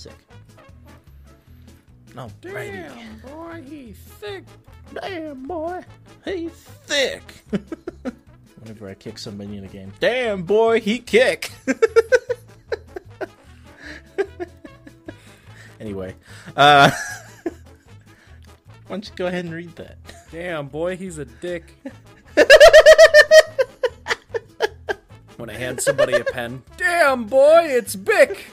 [0.00, 0.16] sick.
[2.16, 2.88] Oh, righty.
[3.22, 4.44] boy, he's thick.
[4.94, 5.84] Damn, boy,
[6.24, 7.22] he's thick.
[8.60, 11.52] Whenever I kick somebody in a game, damn, boy, he kick.
[15.80, 16.14] anyway,
[16.56, 16.90] uh,
[17.44, 17.52] why
[18.88, 19.98] don't you go ahead and read that?
[20.32, 21.74] Damn, boy, he's a dick.
[25.36, 28.46] when I hand somebody a pen, damn, boy, it's Bic.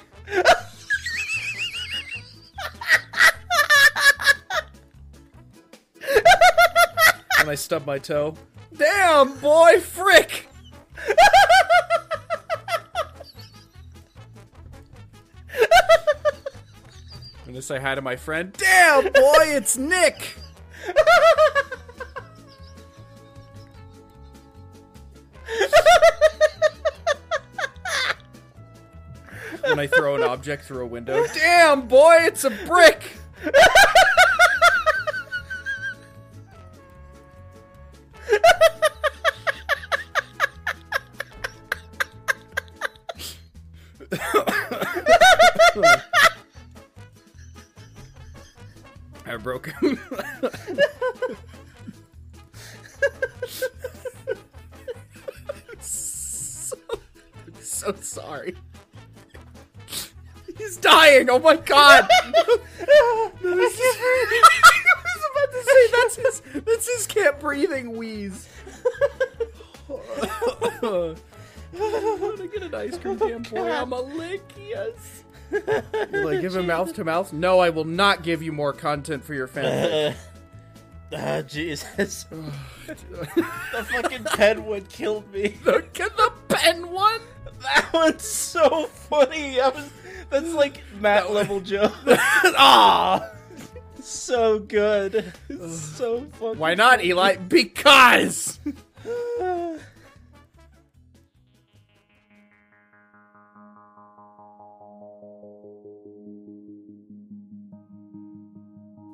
[7.47, 8.35] When I stub my toe,
[8.75, 10.49] damn, boy, frick.
[17.45, 20.35] When I say hi to my friend, damn, boy, it's Nick.
[29.61, 31.25] when I throw an object through a window.
[31.33, 33.16] Damn, boy, it's a brick!
[61.29, 62.07] Oh my god.
[62.29, 63.79] I was
[65.31, 68.47] about to say that's his that's his can't breathing wheeze.
[71.73, 73.69] I want to get an ice cream jam boy.
[73.69, 75.23] I'm a lick, yes.
[75.51, 77.33] Will I give him mouth to mouth?
[77.33, 80.15] No, I will not give you more content for your fanfic.
[81.15, 82.25] Ah, Jesus.
[82.85, 85.55] the fucking pen would kill me.
[85.93, 87.21] Get the pen one.
[87.61, 89.61] That one's so funny.
[89.61, 89.89] I was,
[90.29, 91.93] that's like Matt level joke.
[92.59, 93.29] Ah,
[94.01, 95.33] so good.
[95.49, 96.59] It's so fucking.
[96.59, 97.35] why not, Eli?
[97.37, 98.59] Because.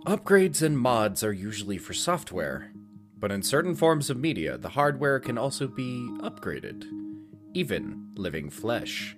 [0.06, 2.74] Upgrades and mods are usually for software,
[3.18, 6.84] but in certain forms of media, the hardware can also be upgraded,
[7.54, 9.16] even living flesh.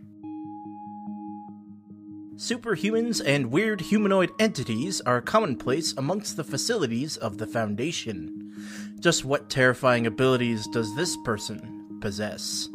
[2.38, 8.53] Superhumans and weird humanoid entities are commonplace amongst the facilities of the Foundation.
[9.00, 12.68] Just what terrifying abilities does this person possess?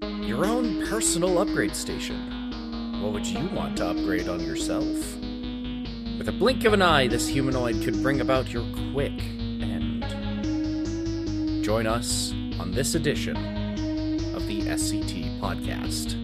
[0.00, 3.00] Your own personal upgrade station.
[3.02, 4.86] What would you want to upgrade on yourself?
[4.86, 8.62] With a blink of an eye, this humanoid could bring about your
[8.92, 10.04] quick end.
[11.64, 12.30] Join us
[12.60, 13.36] on this edition
[14.36, 16.19] of the SCT podcast.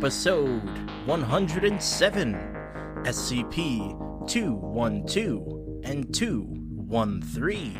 [0.00, 0.60] Episode
[1.06, 2.34] 107
[3.04, 7.78] SCP 212 and 213.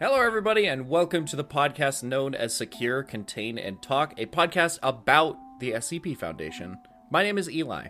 [0.00, 4.78] Hello, everybody, and welcome to the podcast known as Secure, Contain, and Talk, a podcast
[4.82, 6.78] about the SCP Foundation.
[7.10, 7.88] My name is Eli,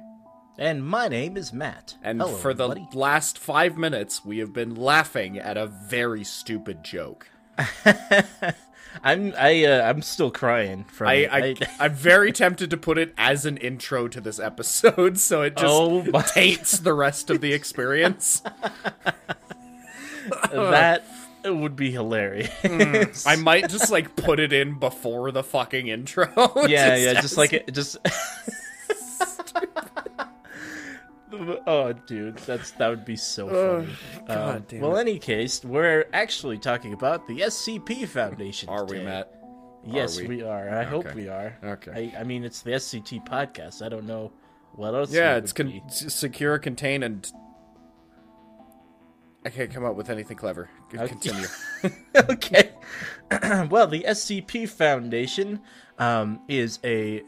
[0.59, 1.97] And my name is Matt.
[2.03, 2.97] and Hello, for the everybody.
[2.99, 7.29] last five minutes, we have been laughing at a very stupid joke.
[9.03, 11.63] I'm I uh, I'm still crying from I, it.
[11.63, 15.57] I, I'm very tempted to put it as an intro to this episode, so it
[15.57, 18.43] just Oh my- taints the rest of the experience.
[20.53, 21.05] that
[21.45, 23.27] would be hilarious.
[23.27, 26.29] I might just like put it in before the fucking intro.
[26.69, 27.97] yeah, Just yeah, just like it, just.
[31.33, 33.93] Oh, dude, that's that would be so funny.
[34.27, 35.01] God Um, damn well, it.
[35.01, 38.69] any case, we're actually talking about the SCP Foundation.
[38.69, 39.01] Are we.
[39.01, 39.35] Matt?
[39.85, 40.27] Yes, we?
[40.27, 40.43] we?
[40.43, 40.69] are.
[40.69, 41.57] I hope we are.
[41.65, 42.13] Okay.
[42.15, 43.85] I, I mean, it's the SCT podcast.
[43.85, 44.31] I don't know
[44.75, 45.13] what else.
[45.13, 47.31] Yeah, it's con- secure, contain, and
[49.45, 50.69] I can't come up with anything clever.
[50.93, 51.09] C- Okay.
[51.09, 51.47] Continue.
[52.31, 52.71] okay.
[53.71, 55.61] well, the SCP Foundation
[55.99, 57.23] um, is a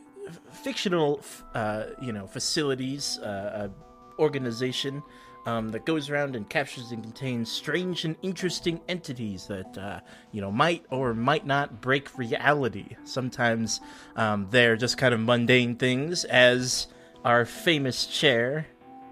[0.51, 1.23] fictional,
[1.55, 5.03] uh, you know, facilities uh, uh, organization
[5.47, 10.01] um, that goes around and captures and contains strange and interesting entities that, uh,
[10.31, 12.97] you know, might or might not break reality.
[13.05, 13.81] Sometimes
[14.17, 16.87] um, they're just kind of mundane things, as
[17.25, 18.67] our famous chair,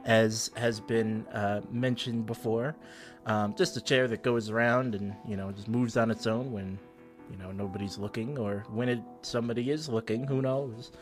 [0.04, 2.76] as has been uh, mentioned before.
[3.26, 6.50] Um, just a chair that goes around and you know just moves on its own
[6.52, 6.78] when
[7.30, 10.26] you know nobody's looking, or when it somebody is looking.
[10.26, 10.92] Who knows?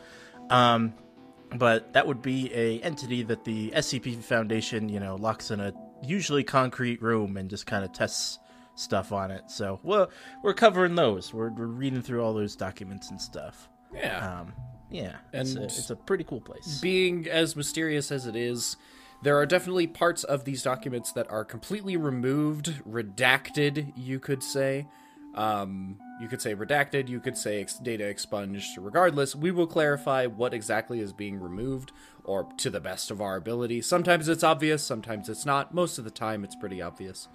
[1.56, 5.72] But that would be a entity that the SCP Foundation, you know, locks in a
[6.02, 8.38] usually concrete room and just kind of tests
[8.74, 9.50] stuff on it.
[9.50, 10.10] So, well,
[10.42, 11.32] we're covering those.
[11.34, 13.68] We're, we're reading through all those documents and stuff.
[13.94, 14.40] Yeah.
[14.40, 14.52] Um,
[14.90, 16.80] yeah, it's, a, And- it's a pretty cool place.
[16.80, 18.76] being as mysterious as it is,
[19.22, 24.86] there are definitely parts of these documents that are completely removed, redacted, you could say.
[25.34, 28.76] Um, you could say redacted, you could say ex- data expunged.
[28.78, 31.92] Regardless, we will clarify what exactly is being removed,
[32.24, 33.80] or to the best of our ability.
[33.82, 35.72] Sometimes it's obvious, sometimes it's not.
[35.74, 37.28] Most of the time, it's pretty obvious.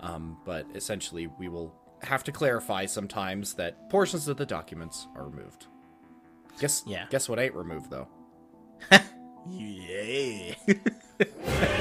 [0.00, 5.24] Um, but essentially, we will have to clarify sometimes that portions of the documents are
[5.28, 5.66] removed.
[6.58, 7.06] Guess, Yeah.
[7.10, 8.08] Guess what ain't removed though.
[9.50, 10.54] Yeah.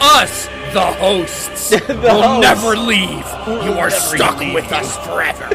[0.01, 2.41] Us, the hosts, will hosts.
[2.41, 3.25] never leave.
[3.65, 5.47] you are stuck leave with us forever.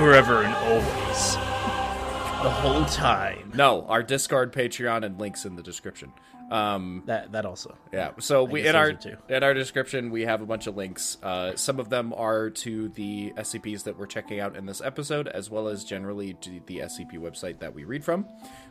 [0.00, 1.34] Forever and always.
[2.42, 3.52] The whole time.
[3.54, 6.10] no, our Discord, Patreon, and links in the description.
[6.50, 7.76] Um, That that also.
[7.92, 8.12] yeah.
[8.18, 8.94] So we in our
[9.28, 11.18] in our description we have a bunch of links.
[11.22, 15.28] Uh, some of them are to the SCPs that we're checking out in this episode,
[15.28, 18.26] as well as generally to the SCP website that we read from.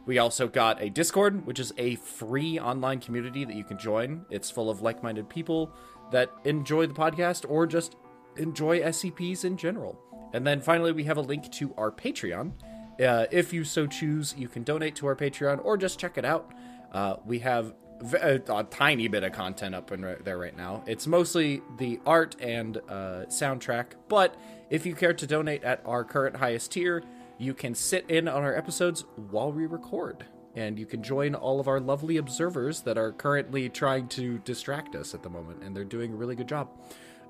[0.07, 4.25] We also got a Discord, which is a free online community that you can join.
[4.31, 5.71] It's full of like-minded people
[6.11, 7.97] that enjoy the podcast or just
[8.35, 10.01] enjoy SCPs in general.
[10.33, 12.51] And then finally, we have a link to our Patreon.
[12.99, 16.25] Uh, if you so choose, you can donate to our Patreon or just check it
[16.25, 16.51] out.
[16.91, 20.83] Uh, we have v- a, tiny bit of content up in there right now.
[20.85, 24.35] It's mostly the art and uh, soundtrack, but
[24.69, 27.03] if you care to donate at our current highest tier,
[27.37, 30.25] you can sit in on our episodes while we record.
[30.55, 34.95] And you can join all of our lovely observers that are currently trying to distract
[34.95, 36.69] us at the moment, and they're doing a really good job.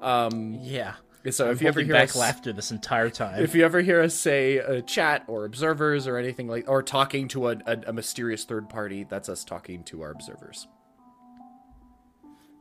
[0.01, 0.95] Um, Yeah.
[1.31, 3.43] So I'm if you ever hear back us, laughter this entire time.
[3.43, 7.27] if you ever hear us say uh, chat or observers or anything like, or talking
[7.29, 10.67] to a, a, a mysterious third party, that's us talking to our observers.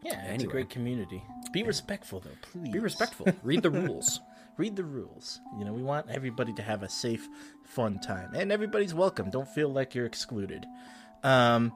[0.02, 1.22] yeah, it's a great community.
[1.52, 2.72] Be respectful though, please.
[2.72, 3.26] Be respectful.
[3.42, 4.20] Read the rules.
[4.56, 5.40] Read the rules.
[5.56, 7.28] You know, we want everybody to have a safe,
[7.62, 9.30] fun time, and everybody's welcome.
[9.30, 10.66] Don't feel like you're excluded.
[11.22, 11.72] Um,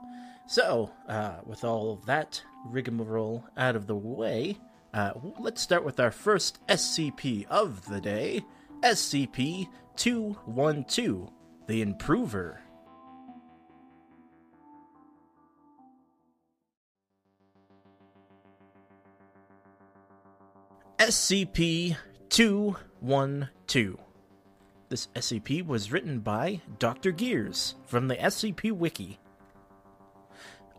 [0.49, 4.59] so, uh, with all of that rigmarole out of the way,
[4.95, 8.45] uh, let's start with our first SCP of the day
[8.83, 11.31] SCP 212,
[11.67, 12.61] the Improver.
[20.99, 21.97] SCP
[22.29, 23.97] 212.
[24.89, 27.13] This SCP was written by Dr.
[27.13, 29.19] Gears from the SCP Wiki.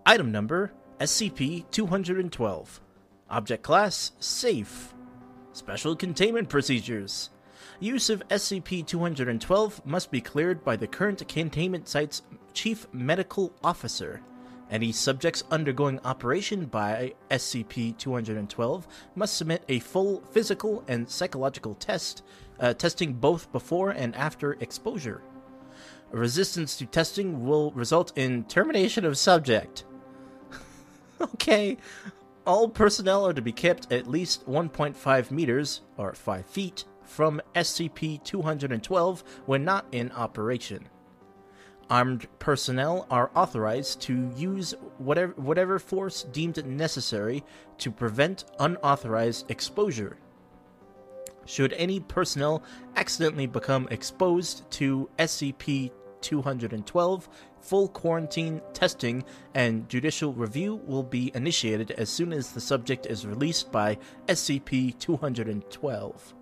[0.05, 2.81] Item number SCP 212.
[3.33, 4.93] Object class Safe.
[5.53, 7.31] Special containment procedures.
[7.79, 12.21] Use of SCP 212 must be cleared by the current containment site's
[12.53, 14.21] Chief Medical Officer.
[14.69, 22.21] Any subjects undergoing operation by SCP 212 must submit a full physical and psychological test,
[22.59, 25.23] uh, testing both before and after exposure.
[26.11, 29.85] Resistance to testing will result in termination of subject.
[31.21, 31.77] okay.
[32.45, 38.21] All personnel are to be kept at least 1.5 meters, or 5 feet, from SCP
[38.21, 40.89] 212 when not in operation.
[41.89, 47.45] Armed personnel are authorized to use whatever, whatever force deemed necessary
[47.77, 50.17] to prevent unauthorized exposure.
[51.45, 52.63] Should any personnel
[52.97, 57.29] accidentally become exposed to SCP 212,
[57.63, 59.23] full quarantine testing
[59.55, 64.97] and judicial review will be initiated as soon as the subject is released by SCP
[64.99, 66.33] 212.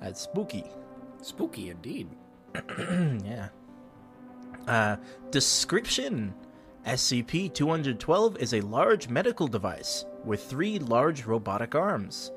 [0.00, 0.64] That's spooky.
[1.22, 2.08] Spooky indeed.
[3.24, 3.48] yeah.
[4.66, 4.96] Uh,
[5.30, 6.34] description
[6.86, 12.32] SCP 212 is a large medical device with three large robotic arms.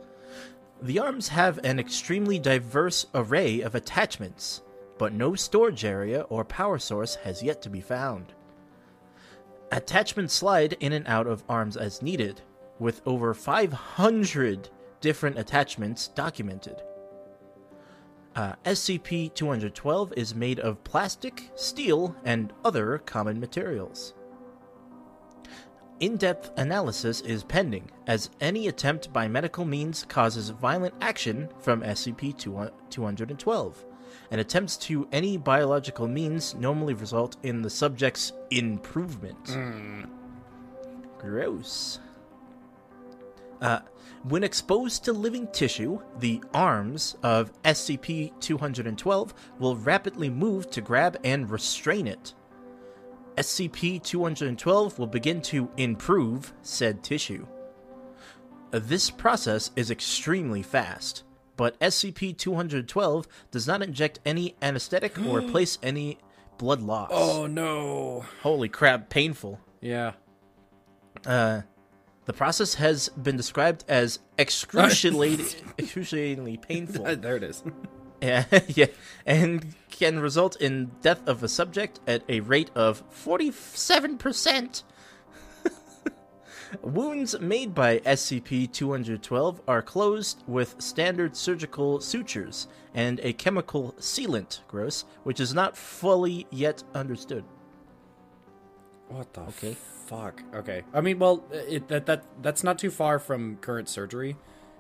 [0.82, 4.62] The arms have an extremely diverse array of attachments,
[5.04, 8.32] but no storage area or power source has yet to be found.
[9.70, 12.40] Attachments slide in and out of arms as needed,
[12.80, 14.70] with over 500
[15.02, 16.82] different attachments documented.
[18.34, 24.14] Uh, SCP 212 is made of plastic, steel, and other common materials.
[26.00, 31.82] In depth analysis is pending, as any attempt by medical means causes violent action from
[31.82, 33.86] SCP 212,
[34.34, 39.56] and attempts to any biological means normally result in the subject's improvement.
[41.20, 42.00] Gross.
[43.62, 43.82] Uh,
[44.24, 51.16] when exposed to living tissue, the arms of SCP 212 will rapidly move to grab
[51.24, 52.34] and restrain it.
[53.38, 57.46] SCP-212 will begin to improve said tissue.
[58.72, 61.24] Uh, This process is extremely fast,
[61.56, 66.18] but SCP-212 does not inject any anesthetic or place any
[66.58, 67.10] blood loss.
[67.12, 68.26] Oh no.
[68.42, 69.60] Holy crap, painful.
[69.82, 70.14] Yeah.
[71.26, 71.62] Uh,
[72.26, 75.46] the process has been described as excruciating,
[75.78, 77.04] excruciatingly painful.
[77.16, 77.64] there it is.
[78.22, 78.86] Yeah, yeah,
[79.26, 84.84] and can result in death of a subject at a rate of 47%.
[86.82, 95.06] Wounds made by SCP-212 are closed with standard surgical sutures and a chemical sealant, gross,
[95.24, 97.44] which is not fully yet understood.
[99.10, 99.76] What the Okay.
[100.06, 100.42] fuck?
[100.54, 100.84] Okay.
[100.94, 104.36] I mean, well, it, that that that's not too far from current surgery.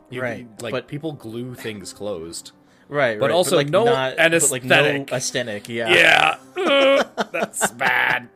[0.09, 2.51] You Right, like but- people glue things closed.
[2.89, 6.37] Right, But right, also like no not, but like no anesthetic, yeah.
[6.57, 7.03] Yeah.
[7.31, 8.27] That's bad.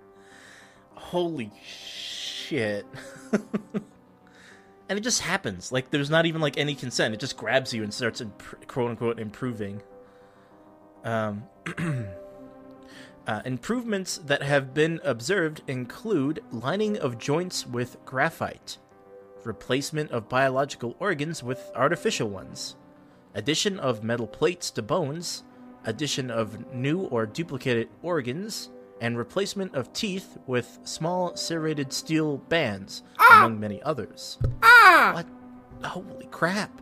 [0.95, 1.86] Holy shit.
[4.89, 5.71] and it just happens.
[5.71, 7.13] Like there's not even like any consent.
[7.13, 9.81] It just grabs you and starts imp- quote unquote improving.
[11.03, 11.43] Um
[13.27, 18.77] uh, improvements that have been observed include lining of joints with graphite,
[19.43, 22.75] replacement of biological organs with artificial ones,
[23.35, 25.43] addition of metal plates to bones,
[25.85, 28.69] addition of new or duplicated organs,
[29.01, 34.37] and replacement of teeth with small serrated steel bands, among many others.
[35.13, 35.27] What?
[35.83, 36.81] Holy crap!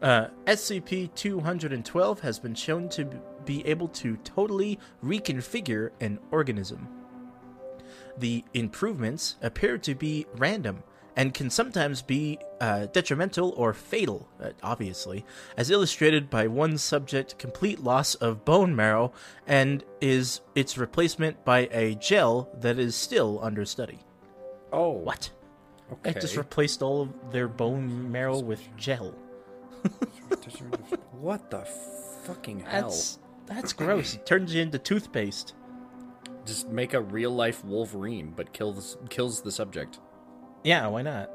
[0.00, 3.04] Uh, SCP 212 has been shown to
[3.44, 6.88] be able to totally reconfigure an organism.
[8.16, 10.82] The improvements appear to be random
[11.18, 17.36] and can sometimes be uh, detrimental or fatal, uh, obviously, as illustrated by one subject
[17.38, 19.12] complete loss of bone marrow
[19.44, 23.98] and is its replacement by a gel that is still under study.
[24.72, 24.90] Oh.
[24.90, 25.30] What?
[25.92, 26.10] Okay.
[26.10, 29.12] It just replaced all of their bone marrow with gel.
[31.18, 31.64] what the
[32.22, 32.82] fucking hell?
[32.82, 34.14] That's that's gross.
[34.14, 35.54] It turns you into toothpaste.
[36.44, 39.98] Just make a real life Wolverine, but kills kills the subject.
[40.64, 41.30] Yeah, why not?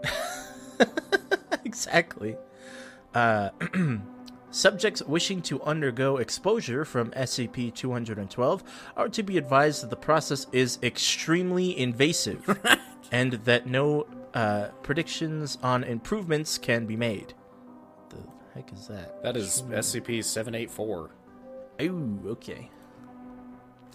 [1.65, 2.35] exactly.
[3.13, 3.49] Uh,
[4.51, 8.63] subjects wishing to undergo exposure from SCP 212
[8.95, 12.59] are to be advised that the process is extremely invasive
[13.11, 17.33] and that no uh, predictions on improvements can be made.
[18.09, 18.17] The
[18.53, 19.21] heck is that?
[19.23, 21.11] That is SCP seven eight four.
[21.79, 22.69] Oh, okay.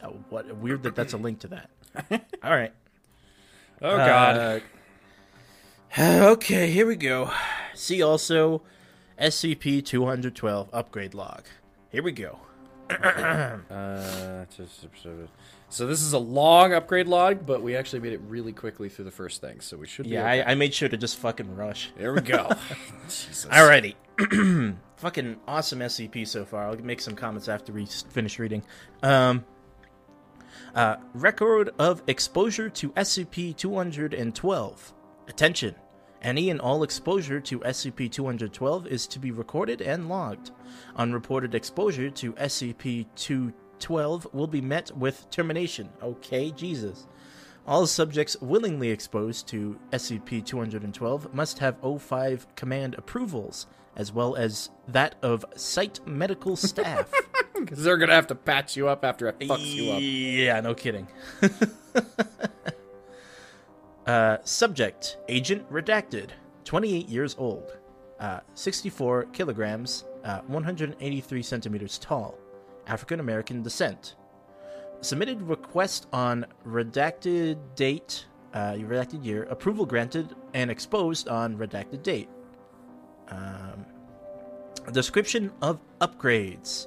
[0.03, 1.71] Oh, what weird that that's a link to that.
[2.43, 2.73] All right.
[3.83, 4.37] Oh god.
[4.37, 4.61] Uh,
[5.99, 7.31] okay, here we go.
[7.75, 8.63] See also
[9.19, 11.45] SCP 212 upgrade log.
[11.91, 12.41] Here we go.
[12.91, 14.45] Uh,
[15.69, 19.05] so this is a long upgrade log, but we actually made it really quickly through
[19.05, 20.43] the first thing, so we should be Yeah, okay.
[20.43, 21.91] I, I made sure to just fucking rush.
[21.99, 22.49] There we go.
[23.05, 23.47] Jesus.
[23.47, 23.95] Alrighty.
[24.97, 26.69] fucking awesome SCP so far.
[26.69, 28.63] I'll make some comments after we finish reading.
[29.03, 29.45] Um,
[30.75, 34.95] uh, record of exposure to SCP 212.
[35.29, 35.75] Attention.
[36.21, 40.51] Any and all exposure to SCP 212 is to be recorded and logged.
[40.97, 45.91] Unreported exposure to SCP 212 will be met with termination.
[46.03, 47.07] Okay, Jesus.
[47.69, 54.71] All subjects willingly exposed to SCP 212 must have O5 command approvals, as well as
[54.89, 57.13] that of site medical staff.
[57.55, 60.01] Because they're gonna have to patch you up after it fucks you up.
[60.01, 61.07] Yeah, no kidding.
[64.09, 66.31] uh, subject Agent Redacted,
[66.65, 67.77] 28 years old,
[68.19, 72.39] uh, 64 kilograms, uh, 183 centimeters tall,
[72.87, 74.17] African American descent.
[75.03, 82.29] Submitted request on redacted date, uh, redacted year, approval granted, and exposed on redacted date.
[83.29, 83.85] Um,
[84.91, 86.87] description of upgrades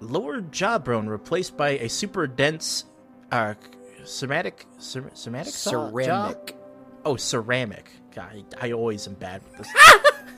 [0.00, 2.84] lower jawbone replaced by a super dense
[3.32, 3.77] uh
[4.08, 5.90] ceramic cer- ceramic saw- jaw?
[5.90, 6.56] Ceramic.
[7.04, 7.90] oh ceramic.
[8.14, 9.68] God i, I always am bad with this.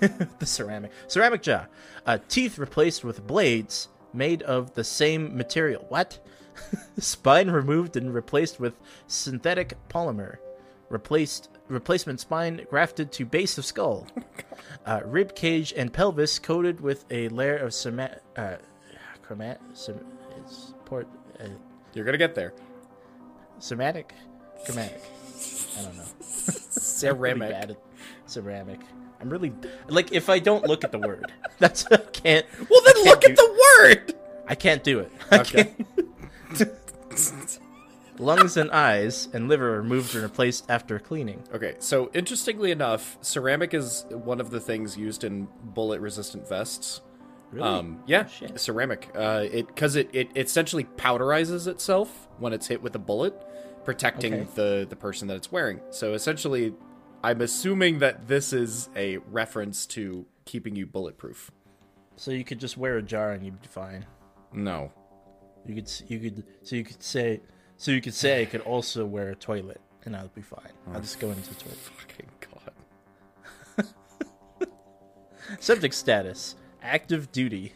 [0.38, 0.92] The ceramic.
[1.08, 1.66] Ceramic jaw.
[2.06, 5.84] Uh, teeth replaced with blades made of the same material.
[5.90, 6.18] What?
[6.98, 8.74] Spine removed and replaced with
[9.06, 10.38] synthetic polymer.
[10.88, 14.06] Replaced replacement spine grafted to base of skull.
[14.86, 18.56] Uh, rib cage and pelvis coated with a layer of cema- uh,
[19.22, 20.02] chromat cer-
[20.38, 21.06] it's port
[21.38, 21.44] uh,
[21.94, 22.52] You're gonna get there.
[23.60, 24.12] Somatic
[24.66, 25.00] chromatic
[25.78, 27.50] i don't know really Ceramic.
[27.50, 27.76] bad at
[28.26, 28.80] ceramic
[29.20, 29.52] i'm really
[29.88, 33.20] like if i don't look at the word that's i can't Well, then can't look
[33.20, 34.14] do- at the word.
[34.48, 35.74] i can't do it I Okay.
[36.56, 36.70] can't-
[38.18, 41.42] Lungs and eyes and liver are removed and replaced after cleaning.
[41.54, 47.00] Okay, so interestingly enough, ceramic is one of the things used in bullet-resistant vests.
[47.50, 47.66] Really?
[47.66, 48.60] Um, yeah, shit.
[48.60, 49.10] ceramic.
[49.14, 53.32] Uh, it because it, it essentially powderizes itself when it's hit with a bullet,
[53.94, 54.46] protecting Okay.
[54.54, 55.80] the the person that it's wearing.
[55.90, 56.74] So essentially,
[57.24, 61.50] I'm assuming that this is a reference to keeping you bulletproof.
[62.16, 64.04] so you could just wear a jar and you'd be fine.
[64.52, 64.92] No,
[65.66, 67.40] You could you could so you could say
[67.76, 70.72] so you could say I could also wear a toilet and I'll be fine.
[70.86, 71.78] Oh, I'll just go into the toilet.
[72.00, 72.72] fucking god.
[75.60, 77.72] Subject status: active duty.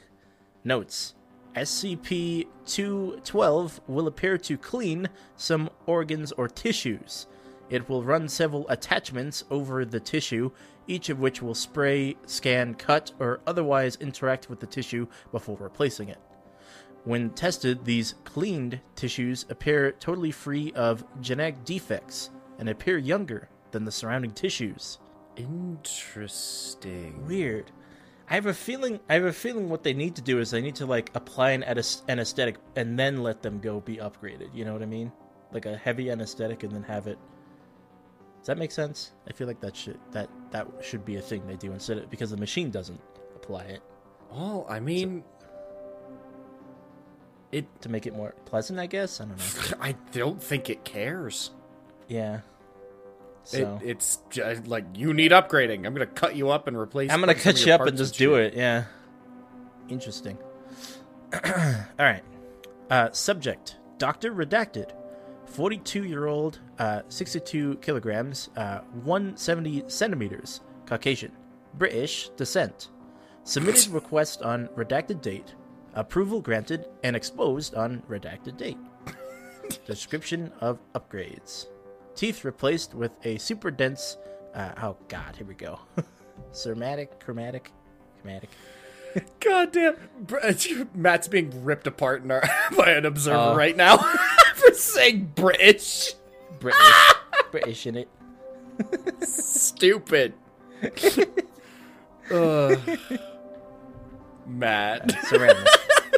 [0.64, 1.14] Notes:
[1.56, 7.26] SCP-212 will appear to clean some organs or tissues.
[7.70, 10.50] It will run several attachments over the tissue,
[10.87, 16.08] each of which will spray, scan, cut, or otherwise interact with the tissue before replacing
[16.08, 16.18] it.
[17.04, 23.84] When tested, these cleaned tissues appear totally free of genetic defects and appear younger than
[23.84, 24.99] the surrounding tissues.
[25.37, 27.26] Interesting.
[27.26, 27.70] Weird.
[28.28, 29.00] I have a feeling.
[29.09, 31.50] I have a feeling what they need to do is they need to like apply
[31.50, 34.49] an anes- anesthetic and then let them go be upgraded.
[34.54, 35.12] You know what I mean?
[35.52, 37.19] Like a heavy anesthetic and then have it.
[38.38, 39.12] Does that make sense?
[39.28, 42.11] I feel like that should that that should be a thing they do instead of
[42.11, 43.00] because the machine doesn't
[43.37, 43.83] apply it
[44.31, 45.23] Well, I mean,
[47.52, 47.66] it.
[47.83, 48.78] to make it more pleasant.
[48.78, 49.76] I guess I don't know.
[49.81, 51.50] I don't think it cares.
[52.09, 52.40] Yeah.
[53.45, 55.87] So It, it's just like you need upgrading.
[55.87, 57.11] I'm gonna cut you up and replace.
[57.11, 58.55] I'm gonna cut you up and just do it.
[58.55, 58.85] Yeah.
[59.89, 60.39] Interesting.
[61.35, 61.41] All
[61.99, 62.23] right.
[62.91, 64.93] Uh, subject: Doctor Redacted,
[65.47, 71.33] 42 year old, uh, 62 kilograms, uh, 170 centimeters, Caucasian,
[71.75, 72.89] British descent.
[73.45, 75.55] Submitted request on redacted date.
[75.95, 78.79] Approval granted and exposed on redacted date.
[79.87, 81.67] Description of upgrades.
[82.15, 84.17] Teeth replaced with a super dense.
[84.55, 85.81] Uh, oh God, here we go.
[86.53, 87.73] Cermatic, chromatic,
[88.21, 88.50] chromatic.
[89.41, 89.97] God damn,
[90.95, 92.43] Matt's being ripped apart in our,
[92.77, 93.57] by an observer Oh.
[93.57, 93.97] right now
[94.55, 96.15] for saying British.
[96.61, 97.13] British,
[97.50, 98.09] British in it.
[99.21, 100.35] Stupid.
[102.31, 102.79] Ugh.
[104.47, 105.13] Matt.
[105.27, 105.67] Ceramic.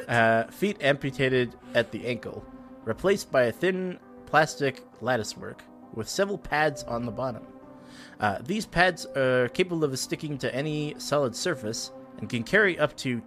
[0.08, 2.44] uh, feet amputated at the ankle,
[2.84, 5.62] replaced by a thin plastic latticework
[5.96, 7.42] with several pads on the bottom.
[8.20, 12.96] Uh, these pads are capable of sticking to any solid surface and can carry up
[12.96, 13.20] to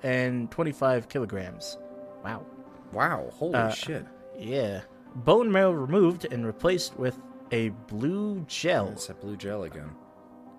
[0.00, 1.78] 225 kilograms.
[2.24, 2.44] Wow.
[2.92, 4.04] Wow, holy Uh, shit.
[4.38, 4.82] Yeah.
[5.14, 7.18] Bone marrow removed and replaced with
[7.52, 8.88] a blue gel.
[8.90, 9.90] It's a blue gel again.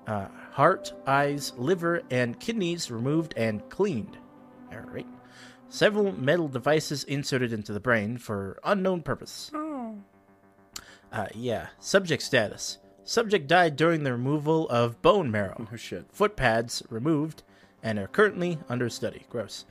[0.08, 4.18] Uh, heart, eyes, liver, and kidneys removed and cleaned.
[4.74, 5.08] All right.
[5.70, 9.52] Several metal devices inserted into the brain for unknown purpose.
[11.12, 11.68] Uh, yeah.
[11.80, 12.78] Subject status.
[13.04, 15.68] Subject died during the removal of bone marrow.
[15.72, 16.06] Oh shit.
[16.12, 17.44] Foot pads removed
[17.84, 19.26] and are currently under study.
[19.30, 19.66] Gross.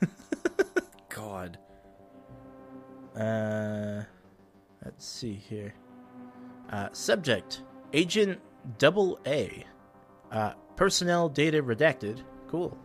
[1.08, 1.58] God.
[3.16, 4.02] Uh,
[4.84, 5.74] let's see here.
[6.70, 7.62] Uh, subject
[7.92, 8.40] Agent
[8.78, 9.64] Double A.
[10.30, 12.22] Uh, personnel data redacted.
[12.48, 12.76] Cool.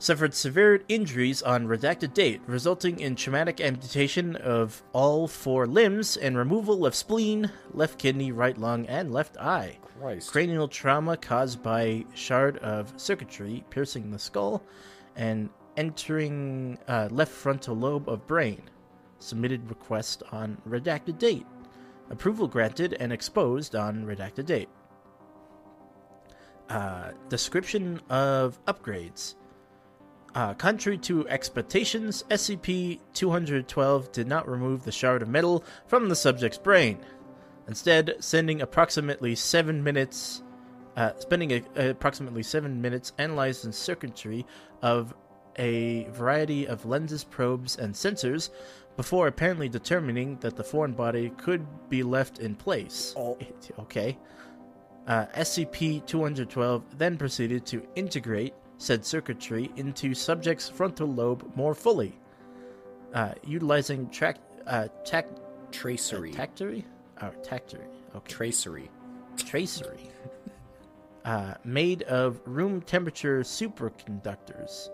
[0.00, 6.38] Suffered severe injuries on redacted date, resulting in traumatic amputation of all four limbs and
[6.38, 9.76] removal of spleen, left kidney, right lung, and left eye.
[9.98, 10.30] Christ.
[10.30, 14.62] Cranial trauma caused by shard of circuitry piercing the skull
[15.16, 18.62] and entering uh, left frontal lobe of brain.
[19.18, 21.46] Submitted request on redacted date.
[22.08, 24.68] Approval granted and exposed on redacted date.
[26.68, 29.34] Uh, description of upgrades.
[30.34, 36.16] Uh, contrary to expectations, SCP 212 did not remove the shard of metal from the
[36.16, 36.98] subject's brain.
[37.66, 40.42] Instead sending approximately seven minutes
[40.96, 44.44] uh, spending a, approximately seven minutes analyzing circuitry
[44.82, 45.14] of
[45.56, 48.50] a variety of lenses probes and sensors
[48.96, 53.14] before apparently determining that the foreign body could be left in place.
[53.16, 53.38] Oh.
[53.78, 54.18] okay.
[55.06, 62.18] Uh, scp-212 then proceeded to integrate said circuitry into subject's frontal lobe more fully
[63.14, 65.28] uh, utilizing track uh, tac-
[65.70, 66.32] Tracery.
[66.34, 66.84] Tactory?
[67.20, 67.86] Oh, tactory.
[68.14, 68.34] Okay.
[68.34, 68.88] Tracery.
[69.36, 70.10] Tracery.
[71.24, 74.88] uh, made of room temperature superconductors.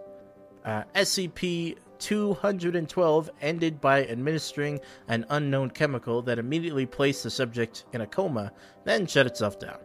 [0.64, 8.00] Uh, SCP 212 ended by administering an unknown chemical that immediately placed the subject in
[8.00, 8.50] a coma,
[8.84, 9.78] then shut itself down.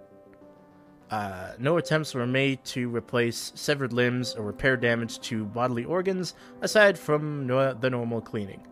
[1.11, 6.35] Uh, no attempts were made to replace severed limbs or repair damage to bodily organs
[6.61, 8.65] aside from no- the normal cleaning.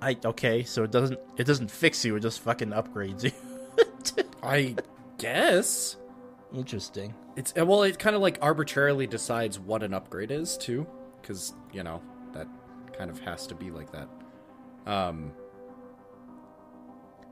[0.00, 4.24] I okay, so it doesn't it doesn't fix you, it just fucking upgrades you.
[4.42, 4.76] I
[5.18, 5.96] guess
[6.54, 7.14] Interesting.
[7.36, 10.86] it's uh, well, it kind of like arbitrarily decides what an upgrade is too,
[11.20, 12.00] because you know
[12.32, 12.46] that
[12.96, 14.08] kind of has to be like that.
[14.86, 15.32] Um,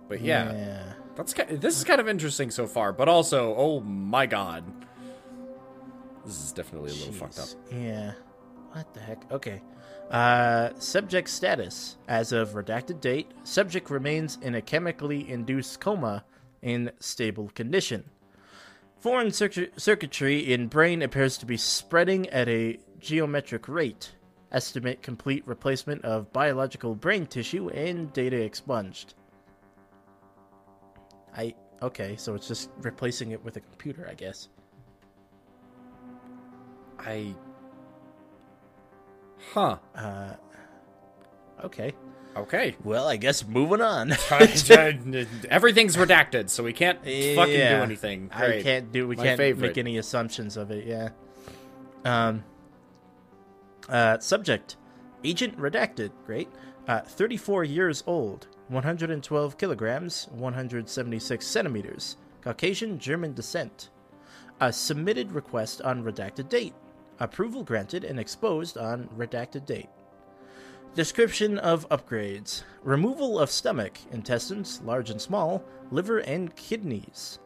[0.09, 0.93] but yeah, Yeah.
[1.17, 2.93] that's ki- this is kind of interesting so far.
[2.93, 4.64] But also, oh my god,
[6.25, 7.49] this is definitely a little fucked up.
[7.73, 8.12] Yeah.
[8.73, 9.31] What the heck?
[9.31, 9.62] Okay.
[10.11, 11.97] Uh, subject status.
[12.09, 16.25] As of redacted date, subject remains in a chemically induced coma
[16.62, 18.05] in stable condition.
[18.99, 24.12] Foreign circu- circuitry in brain appears to be spreading at a geometric rate.
[24.51, 29.14] Estimate complete replacement of biological brain tissue and data expunged.
[31.37, 31.55] I.
[31.83, 34.49] Okay, so it's just replacing it with a computer, I guess.
[36.99, 37.35] I,
[39.53, 39.77] huh?
[39.94, 40.35] Uh.
[41.64, 41.92] Okay.
[42.37, 42.75] Okay.
[42.83, 44.11] Well, I guess moving on.
[44.31, 47.12] Everything's redacted, so we can't fucking
[47.47, 47.83] do Yeah.
[47.83, 48.31] anything.
[48.33, 49.07] I can't do.
[49.07, 49.68] We My can't favorite.
[49.68, 50.87] make any assumptions of it.
[50.87, 51.11] Yeah.
[52.05, 52.44] Um.
[53.88, 54.18] Uh.
[54.18, 54.77] Subject:
[55.23, 56.11] Agent redacted.
[56.27, 56.49] Great.
[56.88, 57.01] Uh.
[57.01, 58.49] Thirty-four years old.
[58.68, 60.29] One hundred and twelve kilograms.
[60.33, 62.16] One hundred seventy-six centimeters.
[62.42, 63.90] Caucasian German descent.
[64.61, 66.74] A submitted request on redacted date.
[67.20, 69.88] Approval granted and exposed on redacted date.
[70.94, 77.40] Description of upgrades removal of stomach, intestines, large and small, liver, and kidneys.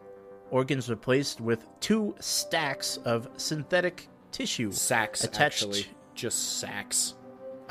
[0.50, 4.70] Organs replaced with two stacks of synthetic tissue.
[4.72, 5.86] Sacks, attached- actually.
[6.14, 7.14] Just sacks.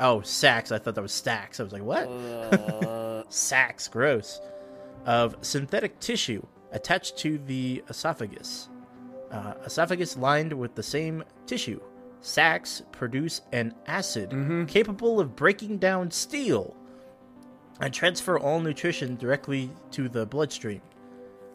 [0.00, 0.72] Oh, sacks.
[0.72, 1.60] I thought that was stacks.
[1.60, 2.06] I was like, what?
[2.06, 2.97] Uh,
[3.28, 3.88] Sacks.
[3.88, 4.40] Gross.
[5.06, 8.68] Of synthetic tissue attached to the esophagus.
[9.30, 11.80] Uh, esophagus lined with the same tissue.
[12.20, 16.76] Sacs produce an acid capable of breaking down steel
[17.80, 20.82] and transfer all nutrition directly to the bloodstream.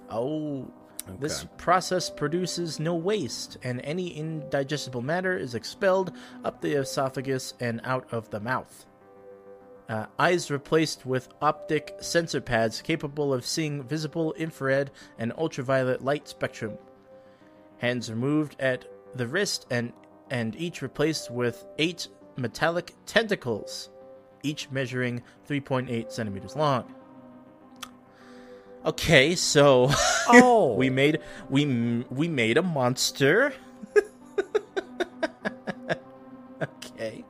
[0.09, 0.71] Oh,
[1.19, 6.13] this process produces no waste, and any indigestible matter is expelled
[6.45, 8.86] up the esophagus and out of the mouth.
[9.89, 16.28] Uh, eyes replaced with optic sensor pads capable of seeing visible infrared and ultraviolet light
[16.28, 16.78] spectrum.
[17.80, 19.91] Hands removed at the wrist and
[20.30, 23.89] and each replaced with eight metallic tentacles,
[24.41, 26.91] each measuring 3.8 centimeters long.
[28.86, 29.89] Okay, so
[30.30, 31.19] oh, we made
[31.50, 33.54] we we made a monster.
[36.62, 37.24] okay.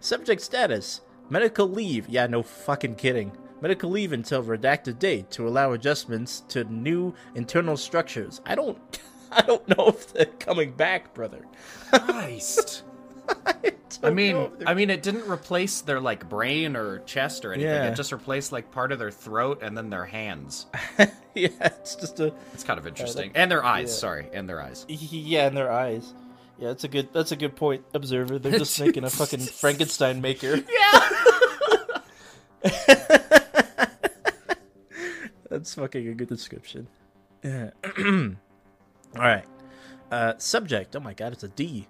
[0.00, 2.08] Subject status: medical leave.
[2.08, 3.32] Yeah, no fucking kidding.
[3.60, 8.40] Medical leave until redacted date to allow adjustments to new internal structures.
[8.44, 8.78] I don't
[9.32, 11.44] I don't know if they're coming back, brother.
[11.90, 12.84] Christ.
[13.46, 13.72] I,
[14.04, 17.44] I mean, know if they're- I mean, it didn't replace their like brain or chest
[17.44, 17.70] or anything.
[17.72, 17.88] Yeah.
[17.90, 20.66] It just replaced like part of their throat and then their hands.
[21.34, 23.88] yeah, it's just a It's kind of interesting, and their eyes.
[23.88, 23.94] yeah.
[23.96, 24.84] Sorry, and their eyes.
[24.88, 26.14] yeah, and their eyes.
[26.58, 28.38] Yeah, that's a good that's a good point, observer.
[28.38, 30.62] They're just making a fucking Frankenstein maker.
[30.70, 31.00] Yeah.
[35.48, 36.88] That's fucking a good description.
[37.42, 37.70] Yeah.
[37.98, 38.34] All
[39.14, 39.44] right.
[40.10, 40.96] Uh, subject.
[40.96, 41.86] Oh my god, it's a D.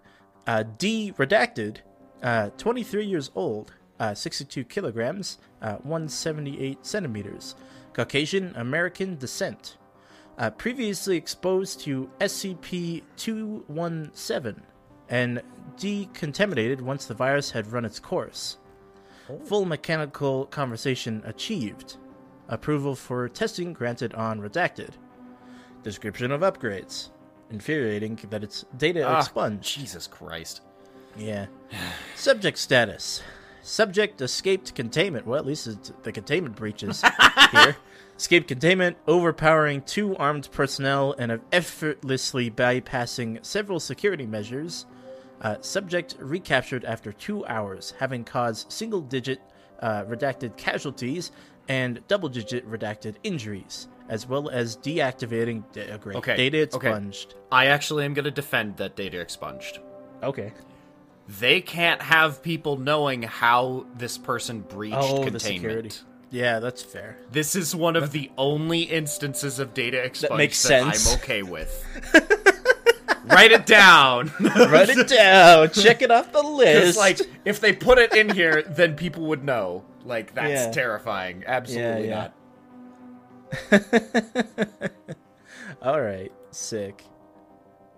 [0.46, 1.79] Uh, D redacted.
[2.22, 3.72] Uh, 23 years old.
[3.98, 5.38] Uh, 62 kilograms.
[5.62, 7.55] Uh, 178 centimeters.
[7.94, 9.79] Caucasian American descent.
[10.38, 14.62] Uh, previously exposed to SCP 217
[15.09, 15.40] and
[15.79, 18.59] decontaminated once the virus had run its course.
[19.46, 21.96] Full mechanical conversation achieved.
[22.49, 24.90] Approval for testing granted on redacted.
[25.83, 27.11] Description of upgrades.
[27.51, 29.64] Infuriating that it's data Ah, expunged.
[29.79, 30.61] Jesus Christ.
[31.16, 31.46] Yeah.
[32.14, 33.22] Subject status.
[33.66, 35.26] Subject escaped containment.
[35.26, 37.02] Well, at least it's the containment breaches
[37.50, 37.76] here.
[38.16, 44.87] Escaped containment, overpowering two armed personnel and effortlessly bypassing several security measures.
[45.42, 49.40] Uh, subject recaptured after two hours, having caused single digit
[49.81, 51.33] uh, redacted casualties
[51.68, 56.88] and double digit redacted injuries, as well as deactivating da- uh, great, Okay, data okay.
[56.88, 57.35] expunged.
[57.50, 59.81] I actually am going to defend that data expunged.
[60.22, 60.52] Okay.
[61.28, 65.32] They can't have people knowing how this person breached Oh, containment.
[65.32, 65.90] the security.
[66.30, 67.16] Yeah, that's fair.
[67.32, 71.12] This is one of the only instances of data expunged makes that sense.
[71.12, 71.84] I'm okay with.
[73.24, 74.30] Write it down.
[74.40, 75.70] Write it down.
[75.70, 76.96] Check it off the list.
[76.98, 79.84] like, if they put it in here, then people would know.
[80.04, 80.70] Like, that's Yeah.
[80.70, 81.42] terrifying.
[81.46, 82.28] Absolutely Yeah,
[83.72, 84.92] not.
[85.82, 87.02] All right, sick.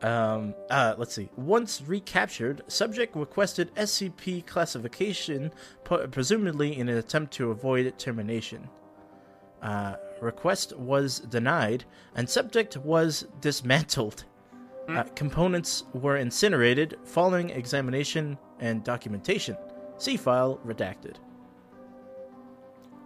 [0.02, 1.28] Um, uh, let's see.
[1.36, 5.52] Once recaptured, subject requested SCP classification,
[5.84, 8.68] presumably in an attempt to avoid termination.
[9.62, 11.84] Uh, request was denied,
[12.14, 14.24] and subject was dismantled.
[14.88, 19.56] Uh, components were incinerated following examination and documentation.
[19.98, 21.16] See file redacted.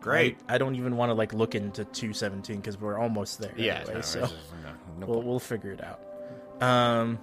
[0.00, 0.36] Great.
[0.48, 3.52] I, I don't even want to like look into 217 because we're almost there.
[3.56, 3.78] Yeah.
[3.78, 4.28] anyway, no, so no,
[4.98, 6.00] no we'll, we'll figure it out.
[6.62, 7.18] Um,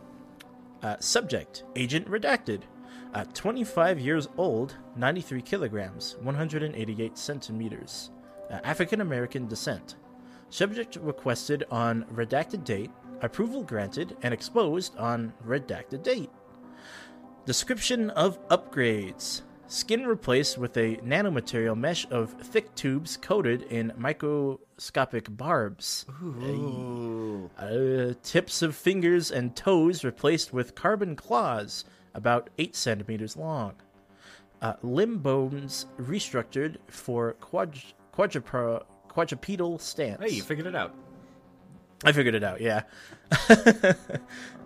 [0.84, 2.64] uh, subject agent redacted.
[3.14, 8.12] Uh, 25 years old, 93 kilograms, 188 centimeters.
[8.52, 9.96] Uh, African American descent.
[10.50, 12.92] Subject requested on redacted date.
[13.22, 16.30] Approval granted and exposed on redacted date.
[17.46, 19.44] Description of upgrades.
[19.70, 26.08] Skin replaced with a nanomaterial mesh of thick tubes coated in microscopic barbs.
[26.24, 27.52] Ooh.
[27.56, 33.74] Uh, tips of fingers and toes replaced with carbon claws, about 8 centimeters long.
[34.60, 40.20] Uh, limb bones restructured for quadrupro- quadrupedal stance.
[40.20, 40.96] Hey, you figured it out.
[42.04, 42.82] I figured it out, yeah.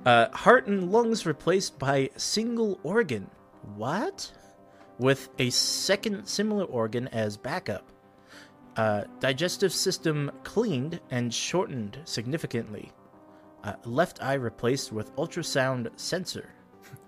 [0.06, 3.30] uh, heart and lungs replaced by single organ.
[3.76, 4.32] What?
[5.04, 7.92] With a second similar organ as backup.
[8.78, 12.90] Uh, digestive system cleaned and shortened significantly.
[13.66, 16.48] Uh, left eye replaced with ultrasound sensor.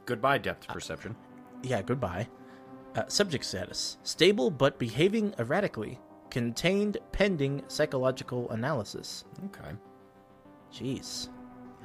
[0.05, 1.15] Goodbye, depth perception.
[1.63, 2.27] Yeah, goodbye.
[2.95, 5.97] Uh, subject status stable but behaving erratically.
[6.29, 9.23] Contained pending psychological analysis.
[9.45, 9.71] Okay.
[10.69, 11.29] Jeez,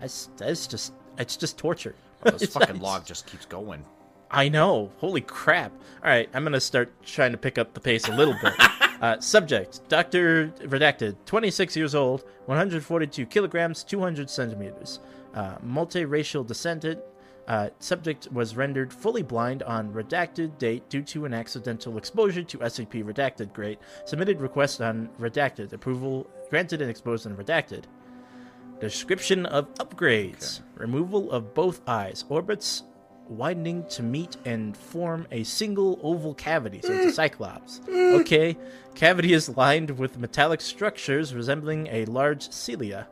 [0.00, 1.94] that's that's just it's just torture.
[2.24, 3.84] Well, this fucking log just keeps going.
[4.30, 4.90] I know.
[4.98, 5.72] Holy crap!
[6.04, 8.52] All right, I'm gonna start trying to pick up the pace a little bit.
[9.00, 15.00] uh, subject: Doctor Redacted, 26 years old, 142 kilograms, 200 centimeters,
[15.34, 17.00] uh, multiracial descendant.
[17.48, 22.58] Uh, subject was rendered fully blind on redacted date due to an accidental exposure to
[22.58, 23.52] SCP redacted.
[23.52, 23.80] Great.
[24.04, 25.72] Submitted request on redacted.
[25.72, 27.84] Approval granted and exposed on redacted.
[28.78, 32.84] Description of upgrades: removal of both eyes, orbits
[33.30, 36.80] widening to meet and form a single oval cavity.
[36.82, 37.80] So it's a cyclops.
[37.88, 38.56] Okay,
[38.94, 43.06] cavity is lined with metallic structures resembling a large cilia.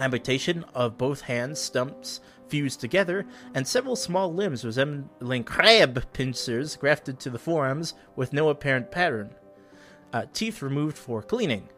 [0.00, 7.18] Amputation of both hands, stumps fused together, and several small limbs resembling crab pincers grafted
[7.20, 9.34] to the forearms with no apparent pattern.
[10.12, 11.68] Uh, teeth removed for cleaning.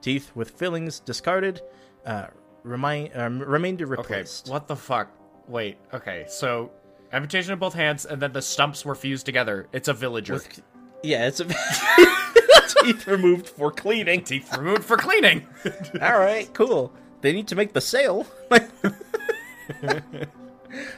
[0.00, 1.60] Teeth with fillings discarded.
[2.04, 2.26] Uh,
[2.64, 4.24] remind, uh, remainder Okay.
[4.48, 5.10] What the fuck?
[5.46, 5.76] Wait.
[5.92, 6.24] Okay.
[6.28, 6.70] So,
[7.14, 9.68] amputation of both hands, and then the stumps were fused together.
[9.72, 10.34] It's a villager.
[10.34, 10.62] With-
[11.02, 11.44] yeah, it's a
[12.82, 14.24] teeth removed for cleaning.
[14.24, 15.46] Teeth removed for cleaning.
[16.02, 16.92] All right, cool.
[17.20, 18.26] They need to make the sale.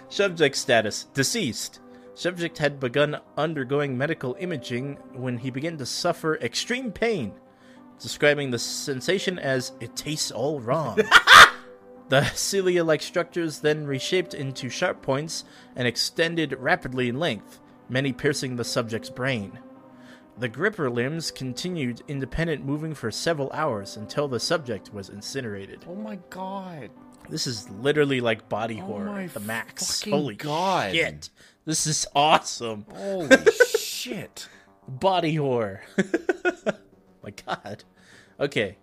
[0.08, 1.80] Subject status deceased.
[2.14, 7.34] Subject had begun undergoing medical imaging when he began to suffer extreme pain,
[8.00, 10.98] describing the sensation as it tastes all wrong.
[12.08, 18.12] The cilia like structures then reshaped into sharp points and extended rapidly in length, many
[18.12, 19.58] piercing the subject's brain.
[20.38, 25.84] The gripper limbs continued independent moving for several hours until the subject was incinerated.
[25.88, 26.90] oh my god.
[27.28, 30.02] This is literally like body Oh horror, the max.
[30.02, 30.92] Holy God.
[30.92, 31.30] shit!
[31.64, 32.86] This is awesome.
[32.94, 33.36] Holy
[33.78, 34.48] shit.
[34.86, 35.82] Body horror.
[37.22, 37.82] my god.
[38.38, 38.78] Okay.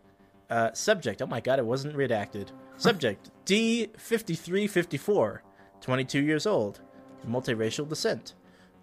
[0.53, 1.19] Uh, subject.
[1.19, 2.49] Oh my god, it wasn't redacted.
[2.77, 5.39] Subject D5354,
[5.81, 6.79] 22 years old,
[7.27, 8.35] multiracial descent.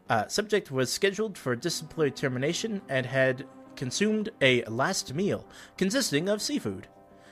[0.08, 5.46] Uh, subject was scheduled for disciplinary termination and had consumed a last meal
[5.78, 6.88] consisting of seafood.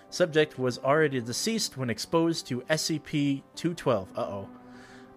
[0.09, 4.09] Subject was already deceased when exposed to SCP 212.
[4.14, 4.48] Uh oh.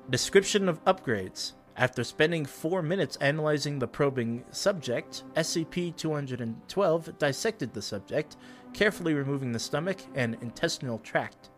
[0.09, 1.51] Description of upgrades.
[1.77, 8.35] After spending four minutes analyzing the probing subject, SCP 212 dissected the subject,
[8.73, 11.49] carefully removing the stomach and intestinal tract.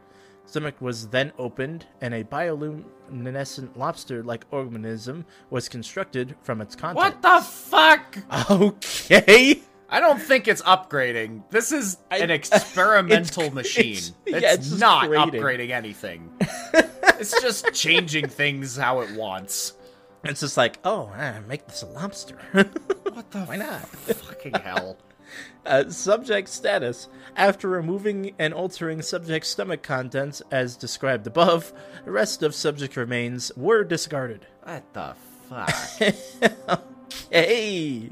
[0.45, 6.97] Stomach was then opened, and a bioluminescent lobster like organism was constructed from its contents.
[6.97, 8.17] What the fuck?
[8.51, 9.61] Okay!
[9.89, 11.43] I don't think it's upgrading.
[11.49, 13.93] This is I- an experimental it's- machine.
[13.93, 15.41] it's- It's, yeah, it's not grading.
[15.41, 16.29] upgrading anything.
[16.73, 19.73] it's just changing things how it wants.
[20.25, 21.11] It's just like, oh,
[21.47, 22.37] make this a lobster.
[22.53, 23.87] What the Why not?
[23.87, 24.97] fucking hell?
[25.65, 27.07] Uh, subject status.
[27.35, 33.51] After removing and altering subject's stomach contents as described above, the rest of subject remains
[33.55, 34.45] were discarded.
[34.63, 35.15] What the
[35.49, 36.83] fuck?
[37.29, 38.09] Hey,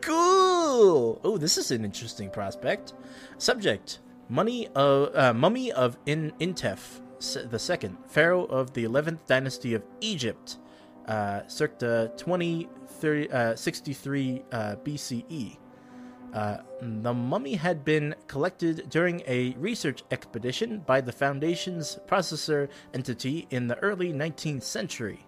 [0.00, 1.20] cool.
[1.24, 2.94] Oh, this is an interesting prospect.
[3.38, 3.98] Subject:
[4.28, 7.00] Money of uh, mummy of in Intef,
[7.50, 10.58] the second, pharaoh of the 11th dynasty of Egypt,
[11.08, 15.58] uh, circa 20, 30, uh, 63 uh, BCE.
[16.34, 23.46] Uh, the mummy had been collected during a research expedition by the Foundation's processor entity
[23.50, 25.24] in the early 19th century.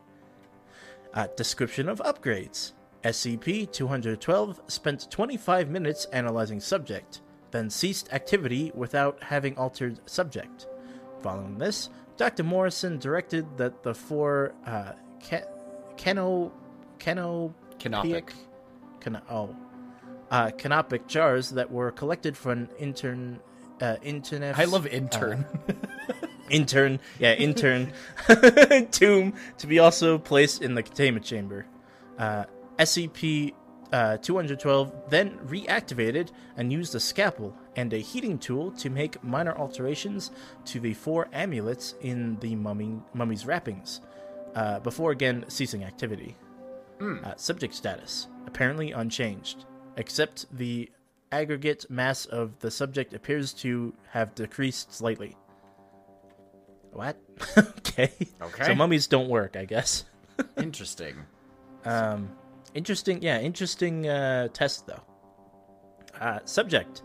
[1.15, 2.73] Uh, description of upgrades
[3.05, 7.21] SCP 212 spent 25 minutes analyzing subject,
[7.53, 10.67] then ceased activity without having altered subject.
[11.21, 12.43] Following this, Dr.
[12.43, 14.93] Morrison directed that the four uh,
[15.23, 15.47] ca-
[15.97, 16.53] cano,
[16.99, 18.33] cano, Canopic.
[19.01, 19.55] Cano- oh,
[20.31, 23.41] uh, canopic jars that were collected from intern,
[23.81, 24.59] uh, internet.
[24.59, 25.47] I love intern.
[26.51, 27.93] intern, yeah, intern
[28.91, 31.67] tomb to be also placed in the containment chamber.
[32.19, 32.45] Uh,
[32.79, 33.53] SCP
[33.93, 39.57] uh, 212 then reactivated and used a scalpel and a heating tool to make minor
[39.57, 40.31] alterations
[40.65, 44.01] to the four amulets in the mummy, mummy's wrappings,
[44.55, 46.37] uh, before again ceasing activity.
[47.01, 50.91] Uh, subject status apparently unchanged, except the
[51.33, 55.37] aggregate mass of the subject appears to have decreased slightly.
[56.93, 57.17] What?
[57.59, 58.13] okay.
[58.41, 58.67] Okay.
[58.67, 60.05] So mummies don't work, I guess.
[60.57, 61.17] Interesting.
[61.85, 62.31] Um,
[62.75, 63.23] interesting.
[63.23, 65.03] Yeah, interesting uh, test though.
[66.21, 67.03] Uh, subject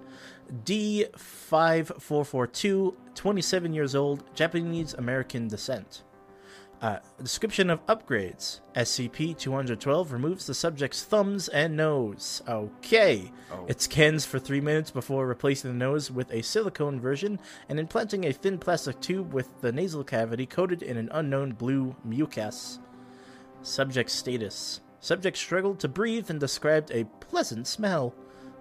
[0.65, 6.03] D5442, 27 years old, Japanese American descent.
[6.81, 12.41] Uh, description of upgrades SCP 212 removes the subject's thumbs and nose.
[12.47, 13.31] Okay.
[13.51, 13.65] Oh.
[13.67, 17.39] It scans for three minutes before replacing the nose with a silicone version
[17.69, 21.95] and implanting a thin plastic tube with the nasal cavity coated in an unknown blue
[22.03, 22.79] mucus.
[23.61, 24.81] Subject status.
[24.99, 28.15] Subject struggled to breathe and described a pleasant smell.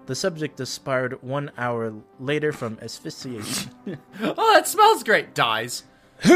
[0.05, 3.71] The subject expired one hour later from asphyxiation.
[4.21, 5.33] Oh, that smells great.
[5.33, 5.85] Dies.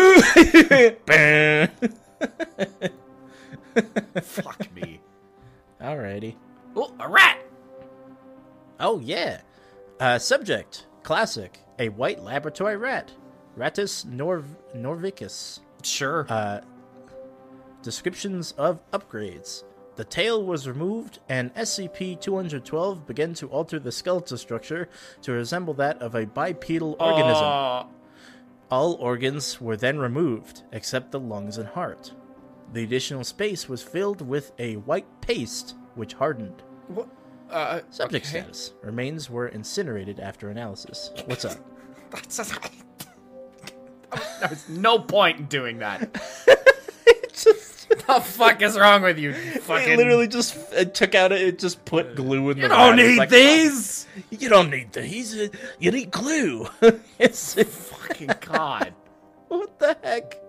[4.22, 5.00] Fuck me.
[5.82, 6.36] Alrighty.
[6.76, 7.40] Oh, a rat.
[8.80, 9.42] Oh, yeah.
[10.00, 10.88] Uh, subject.
[11.04, 11.60] Classic.
[11.80, 13.12] A white laboratory rat.
[13.58, 15.60] Rattus norv- norvicus.
[15.84, 16.26] Sure.
[16.30, 16.62] Uh,
[17.84, 19.64] descriptions of upgrades.
[19.96, 24.90] The tail was removed, and SCP 212 began to alter the skeletal structure
[25.22, 27.88] to resemble that of a bipedal organism.
[28.72, 32.14] All organs were then removed, except the lungs and heart.
[32.74, 36.64] The additional space was filled with a white paste, which hardened.
[36.88, 37.08] What?
[37.50, 38.40] Uh, Subject okay.
[38.40, 41.12] status remains were incinerated after analysis.
[41.26, 41.58] What's up?
[42.12, 42.38] That's
[44.40, 46.14] There's no point in doing that.
[47.34, 47.75] just,
[48.08, 49.30] the fuck is wrong with you?
[49.30, 49.94] you Fucking.
[49.94, 53.18] it literally just it took out it just put glue in the You don't need
[53.18, 54.08] like, these.
[54.32, 55.50] You don't need these.
[55.80, 56.68] You need glue.
[57.20, 58.94] it's Fucking god.
[59.48, 60.40] what the heck?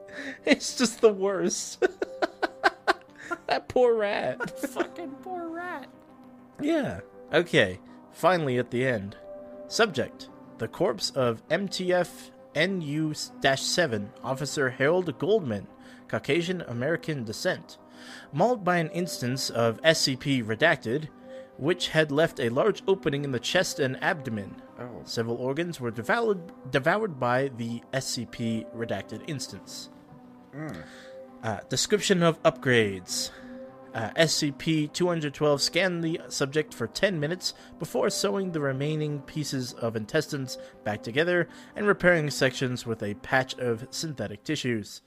[0.45, 1.85] It's just the worst.
[3.47, 4.59] that poor rat.
[4.61, 5.87] Fucking poor rat.
[6.61, 7.01] Yeah.
[7.33, 7.81] Okay.
[8.13, 9.17] Finally, at the end.
[9.69, 15.67] Subject: The corpse of MTF NU-7 Officer Harold Goldman,
[16.09, 17.79] Caucasian American descent,
[18.33, 21.09] mauled by an instance of SCP redacted,
[21.59, 24.57] which had left a large opening in the chest and abdomen.
[24.79, 25.01] Oh.
[25.05, 29.91] Several organs were devoured devoured by the SCP redacted instance.
[31.43, 33.31] Uh, description of upgrades.
[33.95, 39.97] Uh, SCP 212 scanned the subject for 10 minutes before sewing the remaining pieces of
[39.97, 45.01] intestines back together and repairing sections with a patch of synthetic tissues.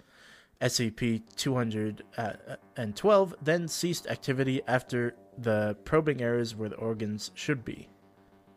[0.62, 7.64] SCP 212 uh, uh, then ceased activity after the probing areas where the organs should
[7.64, 7.88] be.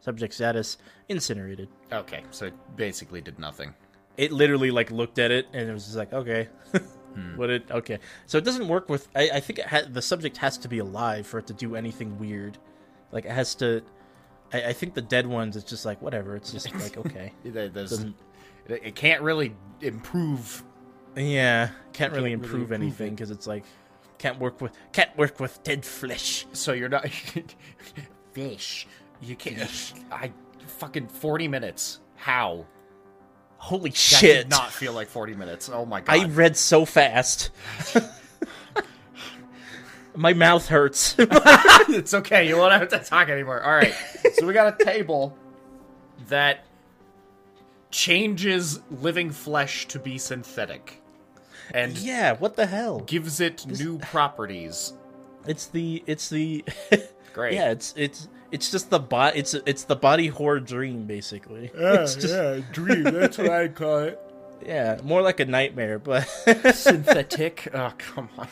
[0.01, 1.69] Subject status incinerated.
[1.93, 3.73] Okay, so it basically did nothing.
[4.17, 6.49] It literally like looked at it and it was just like, okay.
[7.15, 7.37] Hmm.
[7.37, 7.99] What it okay?
[8.25, 9.07] So it doesn't work with.
[9.15, 11.77] I, I think it ha- the subject has to be alive for it to do
[11.77, 12.57] anything weird.
[13.11, 13.83] Like it has to.
[14.51, 15.55] I, I think the dead ones.
[15.55, 16.37] It's just like whatever.
[16.37, 17.35] It's just like okay.
[17.45, 18.17] There's- Doesn't-
[18.67, 20.65] it it can't really improve.
[21.17, 23.17] Yeah, can't really really improve improve anything it.
[23.17, 23.65] because it's like
[24.19, 26.47] can't work with can't work with dead flesh.
[26.53, 27.09] So you're not
[28.33, 28.87] fish.
[29.21, 29.93] You can't.
[30.11, 30.33] I
[30.79, 32.01] fucking forty minutes.
[32.17, 32.67] How?
[33.59, 34.43] Holy That shit!
[34.45, 35.69] did not feel like forty minutes.
[35.69, 36.17] Oh my god.
[36.17, 37.51] I read so fast.
[40.15, 41.15] My mouth hurts.
[41.19, 42.47] it's okay.
[42.47, 43.63] You won't have to talk anymore.
[43.63, 43.95] All right.
[44.35, 45.37] So we got a table
[46.29, 46.65] that
[47.91, 51.02] changes living flesh to be synthetic
[51.75, 53.01] and yeah, what the hell?
[53.01, 54.93] gives it new properties.
[55.47, 56.65] It's the it's the
[57.35, 57.55] Great.
[57.55, 61.71] yeah, it's it's it's just the bot it's it's the body horror dream basically.
[61.75, 63.03] it's just dream.
[63.05, 64.21] That's what I call it.
[64.65, 66.23] Yeah, more like a nightmare, but
[66.77, 67.67] Synthetic.
[67.75, 68.47] Oh, come on.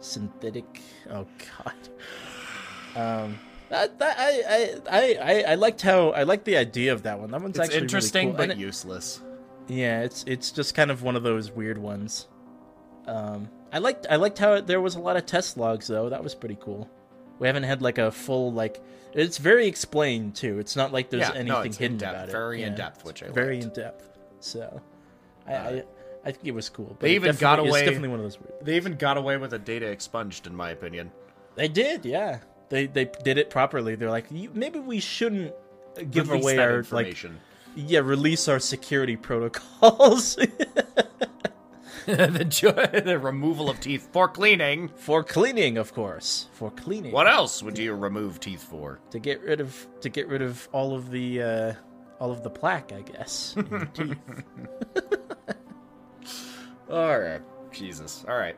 [0.00, 0.80] synthetic.
[1.10, 1.26] Oh
[1.58, 1.74] god.
[2.96, 7.02] Um, that, that I, I I I I liked how I liked the idea of
[7.02, 7.30] that one.
[7.30, 8.46] That one's It's actually interesting, really cool.
[8.46, 9.20] but it- useless.
[9.68, 12.26] Yeah, it's it's just kind of one of those weird ones.
[13.06, 16.08] Um, I liked I liked how it, there was a lot of test logs though.
[16.08, 16.88] That was pretty cool.
[17.38, 18.82] We haven't had like a full like.
[19.14, 20.58] It's very explained too.
[20.58, 22.32] It's not like there's Yeah, no, anything it's hidden in-depth, about it.
[22.32, 24.10] very Yeah, in-depth, which I very in depth.
[24.40, 24.80] So,
[25.46, 25.84] I, Uh, I
[26.24, 26.88] I think it was cool.
[26.88, 28.38] But they even got away- It's definitely one of those.
[28.38, 28.52] Weird.
[28.66, 31.10] They even got away with a data expunged, in my opinion.
[31.54, 32.40] They did, yeah.
[32.68, 33.94] They they did it properly.
[33.94, 35.54] They're like, "You- maybe we shouldn't
[36.10, 37.40] give Release away our like information.
[37.78, 40.36] Yeah release our security protocols
[42.06, 44.88] the, jo- the removal of teeth for cleaning.
[44.96, 47.12] for cleaning, of course, for cleaning.
[47.12, 48.98] What else would you remove teeth for?
[49.10, 51.72] to get rid of to get rid of all of the uh,
[52.18, 53.54] all of the plaque, I guess.
[53.56, 54.18] in your teeth.
[56.90, 58.24] All right, Jesus.
[58.26, 58.56] All right.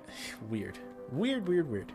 [0.49, 0.79] Weird,
[1.11, 1.93] weird, weird, weird.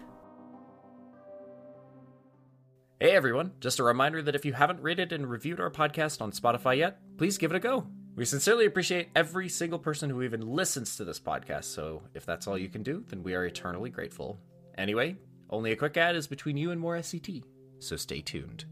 [3.01, 6.31] Hey everyone, just a reminder that if you haven't rated and reviewed our podcast on
[6.31, 7.87] Spotify yet, please give it a go.
[8.15, 12.47] We sincerely appreciate every single person who even listens to this podcast, so if that's
[12.47, 14.39] all you can do, then we are eternally grateful.
[14.77, 15.17] Anyway,
[15.49, 17.43] only a quick ad is between you and more SCT,
[17.79, 18.63] so stay tuned.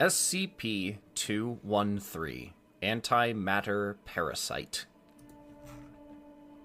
[0.00, 4.86] SCP 213 Antimatter Parasite.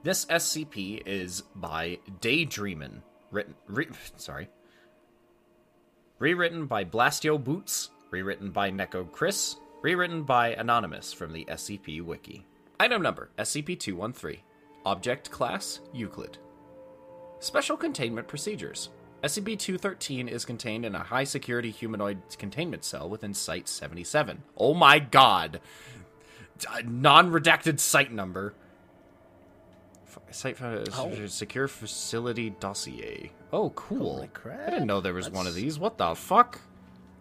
[0.02, 4.48] This SCP is by Daydreamin, written, re, sorry,
[6.20, 12.46] rewritten by Blastio Boots, rewritten by Neko Chris, rewritten by Anonymous from the SCP Wiki.
[12.80, 14.40] Item number SCP-213.
[14.86, 16.38] Object class Euclid.
[17.40, 18.90] Special containment procedures.
[19.24, 24.38] SCP-213 is contained in a high-security humanoid containment cell within Site-77.
[24.56, 25.60] Oh my god!
[26.86, 28.54] Non-redacted site number.
[30.10, 31.26] F- Site uh, Oh.
[31.28, 33.32] secure facility dossier.
[33.54, 34.16] Oh, cool!
[34.16, 34.68] Holy crap.
[34.68, 35.78] I didn't know there was one of these.
[35.80, 36.60] What the fuck?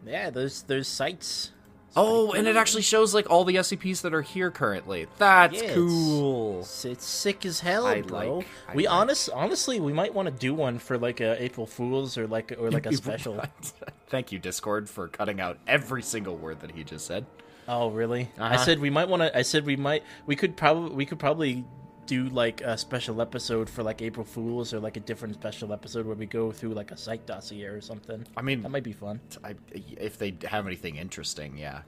[0.07, 1.53] Yeah, there's there's sites.
[1.97, 5.07] Oh, and it actually shows like all the SCPs that are here currently.
[5.17, 6.61] That's Yeah, cool.
[6.61, 8.37] It's, it's sick as hell, I bro.
[8.37, 8.95] like- I we like.
[8.95, 12.53] honest, honestly, we might want to do one for like a April Fools or like
[12.59, 13.43] or like a special.
[14.09, 17.27] Thank you, Discord, for cutting out every single word that he just said.
[17.67, 18.31] Oh, really?
[18.39, 18.65] I Uh-huh.
[18.65, 19.37] said we might want to.
[19.37, 20.03] I said we might.
[20.27, 20.95] We could probably.
[20.95, 21.65] We could probably
[22.09, 26.07] do like a special episode for like April Fools or like a different special episode
[26.07, 28.27] where we go through like a site dossier or something.
[28.37, 29.21] I mean, That might be fun.
[29.45, 31.83] I, if they have anything interesting, yeah.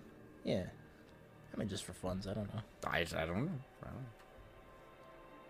[0.45, 0.65] Yeah.
[1.53, 2.29] I mean, just for funs.
[2.29, 2.61] I don't know.
[2.87, 3.59] I, I don't know.
[3.83, 4.07] I don't know.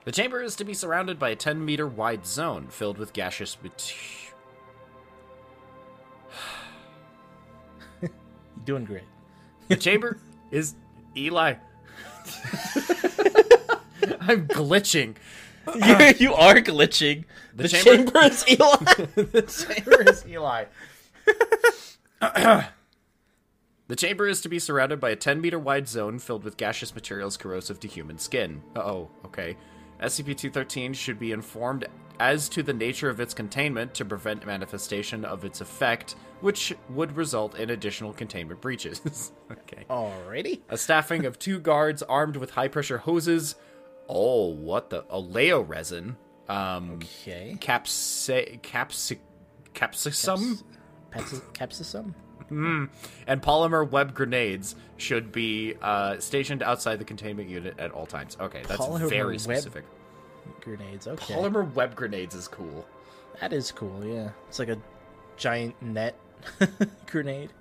[0.05, 3.59] The chamber is to be surrounded by a 10 meter wide zone filled with gaseous
[3.61, 4.35] material.
[8.01, 8.11] You're
[8.65, 9.05] doing great.
[9.67, 10.19] The chamber
[10.53, 10.77] is
[11.17, 11.55] Eli.
[14.21, 15.17] I'm glitching.
[15.75, 17.25] you, you are glitching.
[17.55, 18.25] The The, chamber- chamber...
[18.25, 18.77] is Eli.
[19.15, 20.65] the chamber is Eli.
[23.89, 26.95] the chamber is to be surrounded by a 10 meter wide zone filled with gaseous
[26.95, 28.63] materials corrosive to human skin.
[28.77, 29.57] Uh oh, okay.
[30.01, 31.87] SCP 213 should be informed
[32.19, 37.17] as to the nature of its containment to prevent manifestation of its effect, which would
[37.17, 39.33] result in additional containment breaches.
[39.51, 39.85] okay.
[39.91, 40.61] Alrighty.
[40.69, 43.57] A staffing of two guards armed with high pressure hoses.
[44.13, 45.05] Oh, what the?
[45.09, 46.17] Oleo resin.
[46.49, 47.57] Um, Okay.
[47.61, 49.19] capsa capsi
[49.73, 50.59] capsicum
[51.13, 52.15] Caps- Capsicum.
[53.29, 58.37] and polymer web grenades should be uh, stationed outside the containment unit at all times.
[58.41, 59.85] Okay, that's Polymer very specific.
[60.61, 61.07] Grenades.
[61.07, 61.35] Okay.
[61.35, 62.85] Polymer web grenades is cool.
[63.41, 64.05] That is cool.
[64.05, 64.31] Yeah.
[64.49, 64.79] It's like a
[65.37, 66.17] giant net
[67.07, 67.53] grenade.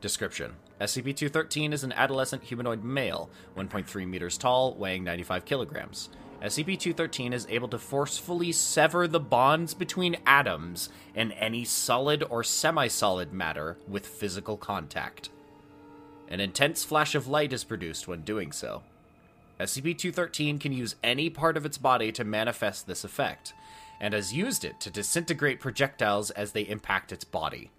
[0.00, 6.08] Description SCP 213 is an adolescent humanoid male, 1.3 meters tall, weighing 95 kilograms.
[6.42, 12.42] SCP 213 is able to forcefully sever the bonds between atoms and any solid or
[12.42, 15.28] semi solid matter with physical contact.
[16.28, 18.82] An intense flash of light is produced when doing so.
[19.58, 23.52] SCP 213 can use any part of its body to manifest this effect,
[24.00, 27.70] and has used it to disintegrate projectiles as they impact its body.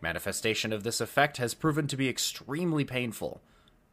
[0.00, 3.42] Manifestation of this effect has proven to be extremely painful,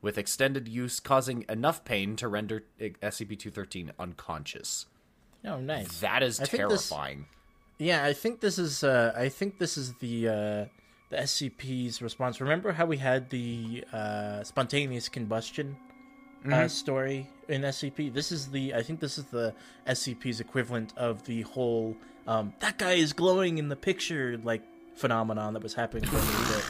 [0.01, 4.85] with extended use causing enough pain to render SCP 213 unconscious.
[5.45, 5.99] Oh, nice.
[5.99, 7.25] That is I think this- terrifying.
[7.79, 8.83] Yeah, I think this is.
[8.83, 10.65] Uh, I think this is the uh,
[11.11, 12.41] the SCP's response.
[12.41, 15.77] Remember how we had the uh, spontaneous combustion
[16.51, 18.11] uh, story in SCP?
[18.11, 18.73] This is the.
[18.73, 19.53] I think this is the
[19.87, 21.95] SCP's equivalent of the whole.
[22.25, 24.63] Um, that guy is glowing in the picture, like
[24.97, 26.65] phenomenon that was happening for a little bit.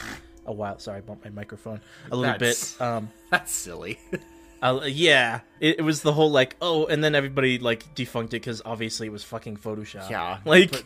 [0.46, 0.78] A while.
[0.78, 2.80] Sorry, I bumped my microphone a little That's- bit.
[2.82, 3.98] Um, That's silly.
[4.62, 8.40] uh, yeah, it, it was the whole like, oh, and then everybody like defunct it
[8.40, 10.08] because obviously it was fucking Photoshop.
[10.08, 10.84] Yeah, like,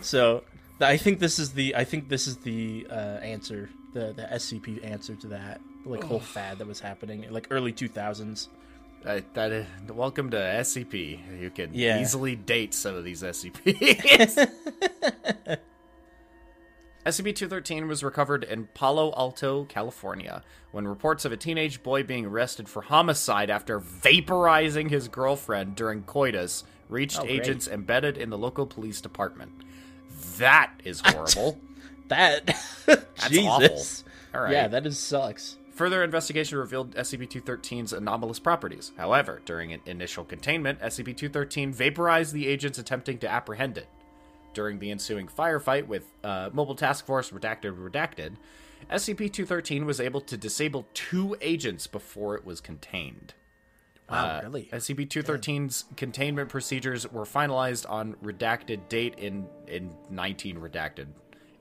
[0.00, 0.44] so
[0.80, 4.82] I think this is the I think this is the uh, answer, the the SCP
[4.84, 8.48] answer to that like whole fad that was happening like early two thousands.
[9.04, 11.38] Uh, that is, welcome to SCP.
[11.38, 12.00] You can Yeah.
[12.00, 14.48] easily date some of these SCPs.
[17.06, 20.42] SCP-213 was recovered in Palo Alto, California,
[20.72, 26.02] when reports of a teenage boy being arrested for homicide after vaporizing his girlfriend during
[26.04, 27.40] coitus reached Oh, great.
[27.42, 29.52] agents embedded in the local police department.
[30.38, 31.58] That is horrible.
[32.08, 32.46] That
[32.86, 33.44] That's Jesus.
[33.44, 34.10] awful.
[34.34, 34.52] All right.
[34.52, 35.56] Yeah, that is sucks.
[35.74, 38.92] Further investigation revealed SCP-213's anomalous properties.
[38.96, 43.88] However, during an initial containment, SCP-213 vaporized the agents attempting to apprehend it.
[44.54, 48.36] During the ensuing firefight with uh, Mobile Task Force Redacted Redacted,
[48.90, 53.34] SCP-213 was able to disable two agents before it was contained.
[54.08, 54.68] Wow, Uh, really?
[54.72, 61.06] SCP-213's containment procedures were finalized on redacted date in in 19 redacted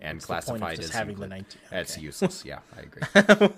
[0.01, 1.29] and classified as having the Euclid.
[1.29, 2.43] 19 That's useless.
[2.45, 3.49] Yeah, I agree.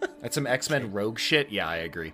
[0.20, 1.50] That's some X Men rogue shit.
[1.50, 2.12] Yeah, I agree.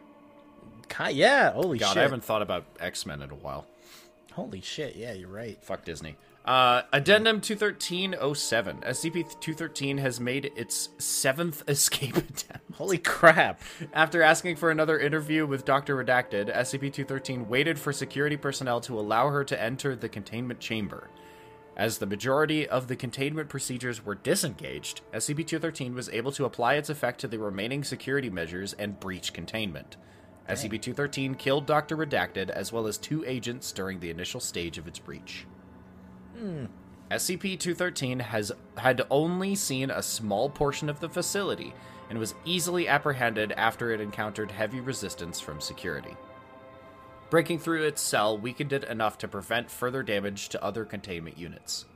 [1.11, 1.97] Yeah, holy God, shit.
[1.99, 3.67] I haven't thought about X Men in a while.
[4.35, 5.63] Holy shit, yeah, you're right.
[5.65, 6.17] Fuck Disney.
[6.45, 8.79] Uh, Addendum 21307.
[8.79, 12.73] SCP 213 has made its seventh escape attempt.
[12.75, 13.61] Holy crap.
[13.93, 15.97] After asking for another interview with Dr.
[15.97, 20.59] Redacted, uh, SCP 213 waited for security personnel to allow her to enter the containment
[20.59, 21.11] chamber.
[21.77, 26.45] As the majority of the containment procedures were disengaged, uh, SCP 213 was able to
[26.45, 29.97] apply its effect to the remaining security measures and breach containment.
[30.49, 31.97] Uh, SCP 213 killed Dr.
[31.97, 35.47] Redacted as well as two agents during the initial stage of its breach.
[37.11, 41.75] SCP 213 has had only seen a small portion of the facility
[42.09, 46.17] and was easily apprehended after it encountered heavy resistance from security.
[47.31, 51.87] Breaking through its cell weakened it enough to prevent further damage to other containment units.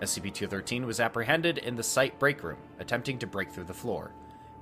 [0.00, 4.12] SCP 213 was apprehended in the site break room, attempting to break through the floor.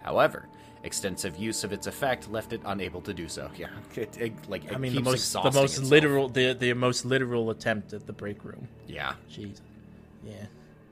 [0.03, 0.49] However,
[0.87, 3.51] extensive use of its effect left it unable to do so.
[3.57, 5.91] Yeah, it, it- like it I mean, the most the most itself.
[5.91, 8.69] literal the the most literal attempt at the break room.
[8.87, 9.61] Yeah, Jeez.
[10.25, 10.47] Yeah.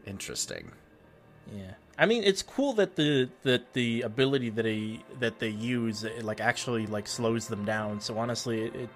[0.07, 0.70] interesting.
[1.57, 1.72] Yeah.
[1.99, 6.24] I mean, it's cool that the that the ability that they that they use it,
[6.24, 8.01] like actually like slows them down.
[8.01, 8.90] So honestly, it it,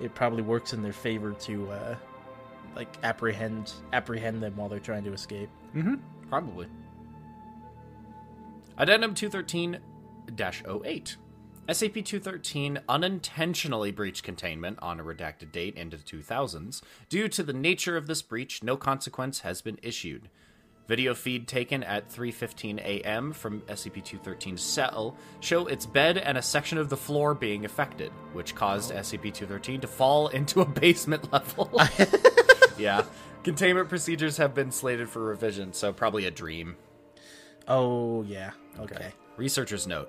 [0.00, 1.96] it probably works in their favor to uh
[2.76, 5.48] like apprehend apprehend them while they're trying to escape.
[5.74, 5.94] Mm-hmm.
[6.28, 6.66] Probably.
[8.76, 9.78] Addendum 213
[10.30, 11.16] 08.
[11.68, 16.82] SCP 213 unintentionally breached containment on a redacted date into the 2000s.
[17.08, 20.28] Due to the nature of this breach, no consequence has been issued.
[20.86, 23.32] Video feed taken at 3:15 a.m.
[23.32, 28.54] from SCP-213's cell show its bed and a section of the floor being affected, which
[28.54, 31.70] caused SCP-213 to fall into a basement level.
[32.78, 33.02] yeah,
[33.42, 36.76] containment procedures have been slated for revision, so probably a dream.
[37.66, 38.50] Oh yeah.
[38.78, 39.14] Okay.
[39.36, 40.08] Researchers note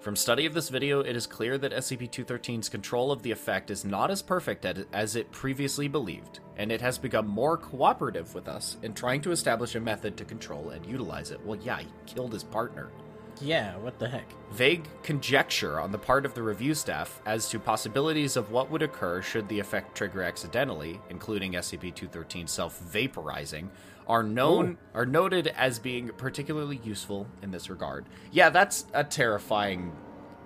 [0.00, 3.70] From study of this video, it is clear that SCP 213's control of the effect
[3.70, 8.46] is not as perfect as it previously believed, and it has become more cooperative with
[8.46, 11.40] us in trying to establish a method to control and utilize it.
[11.42, 12.90] Well, yeah, he killed his partner.
[13.40, 13.76] Yeah.
[13.78, 14.26] What the heck?
[14.52, 18.82] Vague conjecture on the part of the review staff as to possibilities of what would
[18.82, 23.68] occur should the effect trigger accidentally, including SCP-213 self-vaporizing,
[24.06, 28.04] are known are noted as being particularly useful in this regard.
[28.32, 29.92] Yeah, that's a terrifying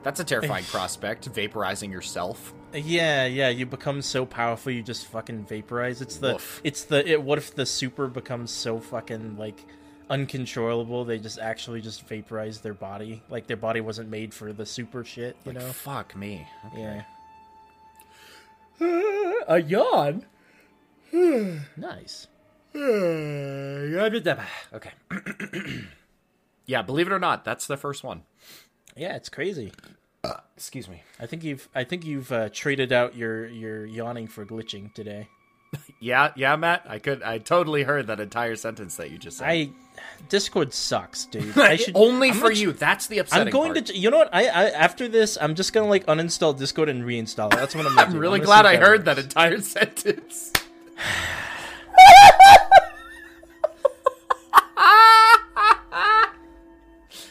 [0.03, 2.55] that's a terrifying prospect, vaporizing yourself.
[2.73, 6.01] Yeah, yeah, you become so powerful you just fucking vaporize.
[6.01, 6.61] It's the Woof.
[6.63, 9.65] it's the it, what if the super becomes so fucking like
[10.11, 14.65] uncontrollable they just actually just vaporize their body like their body wasn't made for the
[14.67, 15.61] super shit, you know?
[15.61, 16.47] Fuck me.
[16.77, 17.03] Yeah.
[19.49, 20.25] A yawn.
[21.77, 22.27] Nice.
[24.73, 24.91] Okay.
[26.67, 28.23] yeah, believe it or not, that's the first one.
[28.97, 29.73] Yeah, it's crazy.
[30.57, 31.03] Excuse me.
[31.21, 35.29] I think you've I think you've uh, traded out your your yawning for glitching today.
[36.01, 36.85] Yeah, yeah, Matt.
[36.89, 39.49] I could I totally heard that entire sentence that you just said.
[39.49, 39.71] I
[40.29, 41.59] Discord sucks, dude.
[41.59, 42.71] I should Only I'm for not- you.
[42.73, 43.87] That's the upsetting I'm going part.
[43.87, 43.97] to.
[43.99, 44.31] You know what?
[44.33, 47.57] I, I after this, I'm just gonna like uninstall Discord and reinstall it.
[47.57, 47.97] That's what I'm.
[47.97, 48.19] Gonna I'm do.
[48.21, 50.53] really gonna glad I if heard that entire sentence.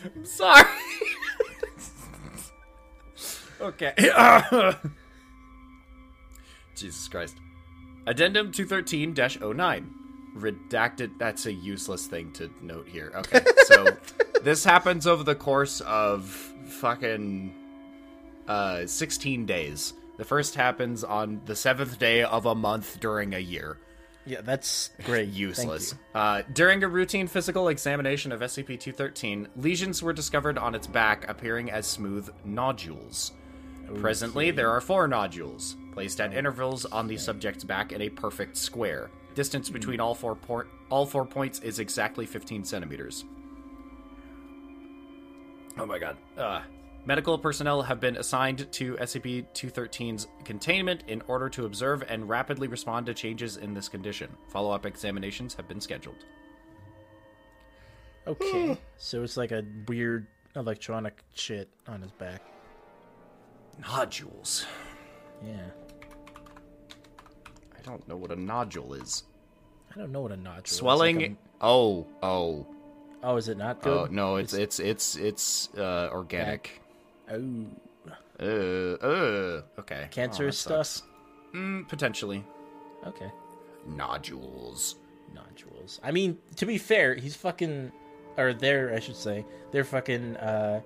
[0.04, 0.64] I'm sorry.
[3.62, 3.94] okay.
[6.76, 7.36] Jesus Christ.
[8.08, 9.14] Addendum 213
[9.56, 9.94] 09.
[10.38, 11.20] redacted.
[11.20, 13.12] That's a useless thing to note here.
[13.16, 13.98] Okay, so
[14.42, 17.54] this happens over the course of fucking
[18.48, 19.94] uh 16 days.
[20.18, 23.78] The first happens on the seventh day of a month during a year.
[24.26, 25.30] Yeah, that's great.
[25.30, 25.96] Useless.
[26.14, 31.72] Uh, during a routine physical examination of SCP-213, lesions were discovered on its back, appearing
[31.72, 33.32] as smooth nodules.
[33.96, 38.56] Presently, there are four nodules, placed at intervals on the subject's back in a perfect
[38.56, 39.10] square.
[39.34, 43.26] Distance between all four por- all four points is exactly 15 centimeters.
[45.76, 46.18] Oh my god.
[46.38, 46.62] Uh,
[47.08, 53.08] medical personnel have been assigned to SCP-213's containment in order to observe and rapidly respond
[53.08, 54.30] to changes in this condition.
[54.50, 56.26] Follow-up examinations have been scheduled.
[58.28, 62.44] Okay, so it's like a weird electronic shit on his back.
[63.80, 64.68] Nodules.
[65.44, 65.70] Yeah,
[67.88, 69.24] I don't know what a nodule is.
[69.96, 70.58] I don't know what a nodule.
[70.58, 70.72] is.
[70.72, 71.38] It's Swelling.
[71.62, 72.68] oh, oh,
[73.24, 74.10] oh, is it not good?
[74.10, 74.12] oh!
[74.12, 76.82] No, it's it's it's it's uh, organic.
[77.32, 77.66] Oh,
[78.40, 79.62] Uh, uh.
[79.80, 80.08] Okay.
[80.12, 81.08] cancerous Oh, stuff.
[81.56, 82.44] Mm, potentially.
[83.06, 83.32] Okay,
[83.88, 84.96] Nodules.
[85.34, 86.00] nodules.
[86.04, 87.92] I mean, to be fair, he's fucking,
[88.38, 90.82] or they're, I should say, they're fucking, uh,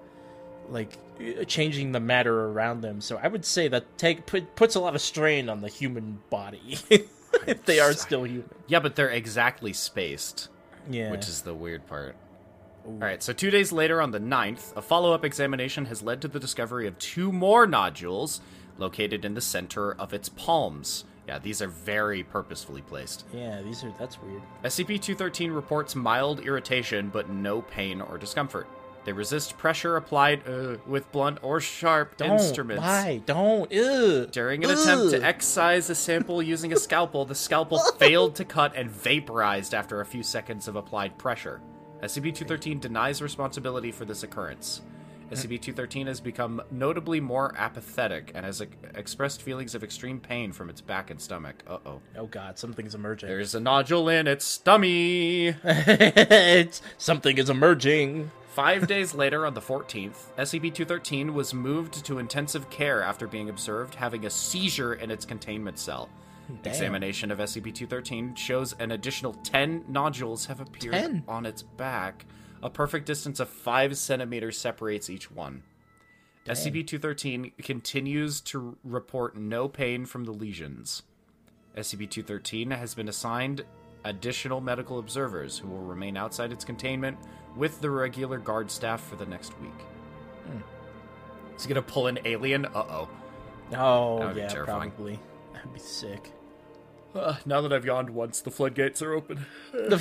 [0.72, 3.02] like uh, changing the matter around them.
[3.02, 6.20] So I would say that take put, puts a lot of strain on the human
[6.30, 6.80] body
[7.46, 8.50] if they are still human.
[8.68, 10.50] Yeah, but they're exactly spaced,
[10.90, 12.16] Yeah, which is the weird part.
[12.84, 16.20] All right, so two days later, on the 9th, a follow up examination has led
[16.22, 18.42] to the discovery of two more nodules
[18.80, 21.04] located in the center of its palms.
[21.28, 23.26] Yeah, these are very purposefully placed.
[23.32, 23.62] yeah.
[23.62, 24.42] These are that's weird.
[24.64, 28.68] SCP 213 reports mild irritation but no pain or discomfort.
[29.04, 32.82] They resist pressure applied uh, with blunt or sharp Don't instruments.
[32.84, 34.28] why don't Ew.
[34.32, 38.76] During an attempt to excise a sample using a scalpel, the scalpel failed to cut
[38.76, 41.62] and vaporized after a few seconds of applied pressure.
[42.04, 44.82] SCP 213 denies responsibility for this occurrence.
[45.32, 50.52] SCP 213 has become notably more apathetic and has ex- expressed feelings of extreme pain
[50.52, 51.64] from its back and stomach.
[51.66, 52.02] Uh oh.
[52.18, 53.30] Oh god, something's emerging.
[53.30, 55.56] There's a nodule in its stomach.
[56.97, 58.30] something is emerging.
[58.54, 63.47] Five days later, on the 14th, SCP 213 was moved to intensive care after being
[63.47, 66.10] observed having a seizure in its containment cell.
[66.62, 66.74] Damn.
[66.74, 71.24] Examination of SCP 213 shows an additional 10 nodules have appeared 10?
[71.30, 72.26] on its back.
[72.62, 75.64] A perfect distance of 5 centimeters separates each one.
[76.45, 81.04] SCP 213 continues to report no pain from the lesions.
[81.78, 83.64] SCP 213 has been assigned
[84.04, 87.18] additional medical observers who will remain outside its containment
[87.56, 89.72] with the regular guard staff for the next week.
[91.56, 92.66] Is he gonna pull an alien?
[92.66, 93.10] Uh oh.
[93.76, 95.20] Oh That would be yeah, probably.
[95.54, 96.32] That'd be sick.
[97.14, 99.45] Uh, now that I've yawned once, the floodgates are open.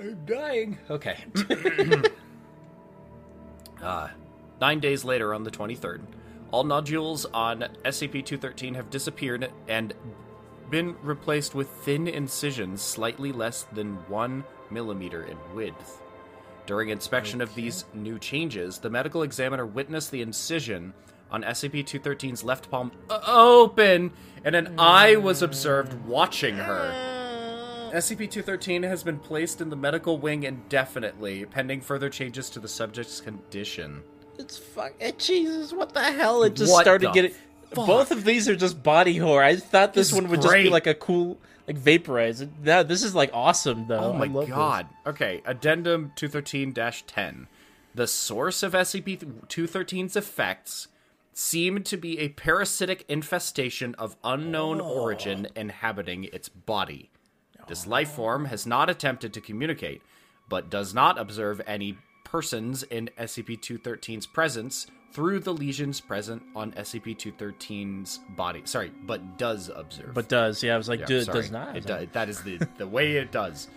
[0.00, 0.78] I'm dying.
[0.90, 1.24] Okay.
[3.82, 4.08] uh,
[4.60, 6.00] nine days later, on the 23rd,
[6.50, 9.94] all nodules on SCP 213 have disappeared and
[10.70, 16.02] been replaced with thin incisions slightly less than one millimeter in width.
[16.66, 20.92] During inspection of these new changes, the medical examiner witnessed the incision
[21.30, 22.92] on SCP 213's left palm
[23.26, 24.12] open,
[24.44, 26.92] and an eye was observed watching her.
[26.94, 27.96] Uh.
[27.96, 32.68] SCP 213 has been placed in the medical wing indefinitely, pending further changes to the
[32.68, 34.02] subject's condition.
[34.38, 34.92] It's fuck.
[35.00, 36.42] eh, Jesus, what the hell?
[36.44, 37.32] It just What started getting.
[37.74, 37.86] fuck?
[37.86, 39.42] Both of these are just body horror.
[39.42, 42.46] I thought this, This one would just be like a cool, like vaporize.
[42.62, 43.98] No, this is like awesome though.
[43.98, 44.54] Oh my love this.
[44.54, 44.86] god.
[45.06, 47.46] Okay, Addendum 213 10.
[47.94, 49.18] The source of SCP
[49.48, 50.88] 213's effects
[51.34, 57.10] seemed to be a parasitic infestation of unknown origin inhabiting its body.
[57.68, 60.00] This life form has not attempted to communicate,
[60.48, 61.98] but does not observe any
[62.30, 68.62] persons in SCP 213's presence through the lesions present on SCP 213's body.
[68.64, 70.12] Sorry, but does observe.
[70.14, 70.74] But does yeah?
[70.74, 71.76] I was like, Yeah, dude, does not.
[71.76, 72.06] It does.
[72.12, 73.68] That is the the way it does.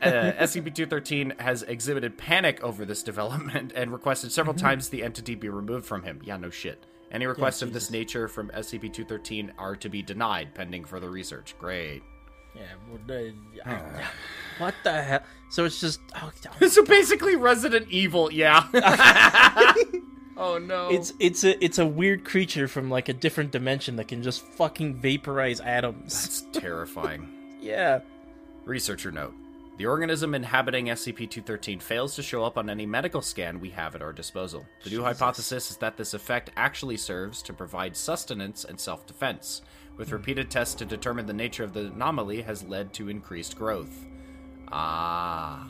[0.00, 0.06] Uh,
[0.40, 4.66] SCP-213 has exhibited panic over this development and requested several Mm-hmm.
[4.66, 6.20] times the entity be removed from him.
[6.24, 6.84] Yeah, no shit.
[7.10, 11.54] Any requests of this nature from SCP-213 are to be denied pending further research.
[11.58, 12.02] Great.
[12.54, 12.62] Yeah.
[12.90, 14.04] well, uh, I-
[14.58, 15.22] what the hell?
[15.50, 16.00] So it's just.
[16.14, 16.30] Oh,
[16.60, 18.32] oh, So basically, Resident Evil.
[18.32, 18.66] Yeah.
[20.36, 20.88] oh no.
[20.90, 24.42] it's it's a it's a weird creature from like a different dimension that can just
[24.42, 26.22] fucking vaporize atoms.
[26.22, 27.28] That's terrifying.
[27.60, 28.00] Yeah.
[28.64, 29.34] Researcher note.
[29.78, 33.94] The organism inhabiting SCP 213 fails to show up on any medical scan we have
[33.94, 34.66] at our disposal.
[34.84, 39.62] The new hypothesis is that this effect actually serves to provide sustenance and self defense,
[39.96, 44.06] with repeated tests to determine the nature of the anomaly has led to increased growth.
[44.70, 45.68] Ah.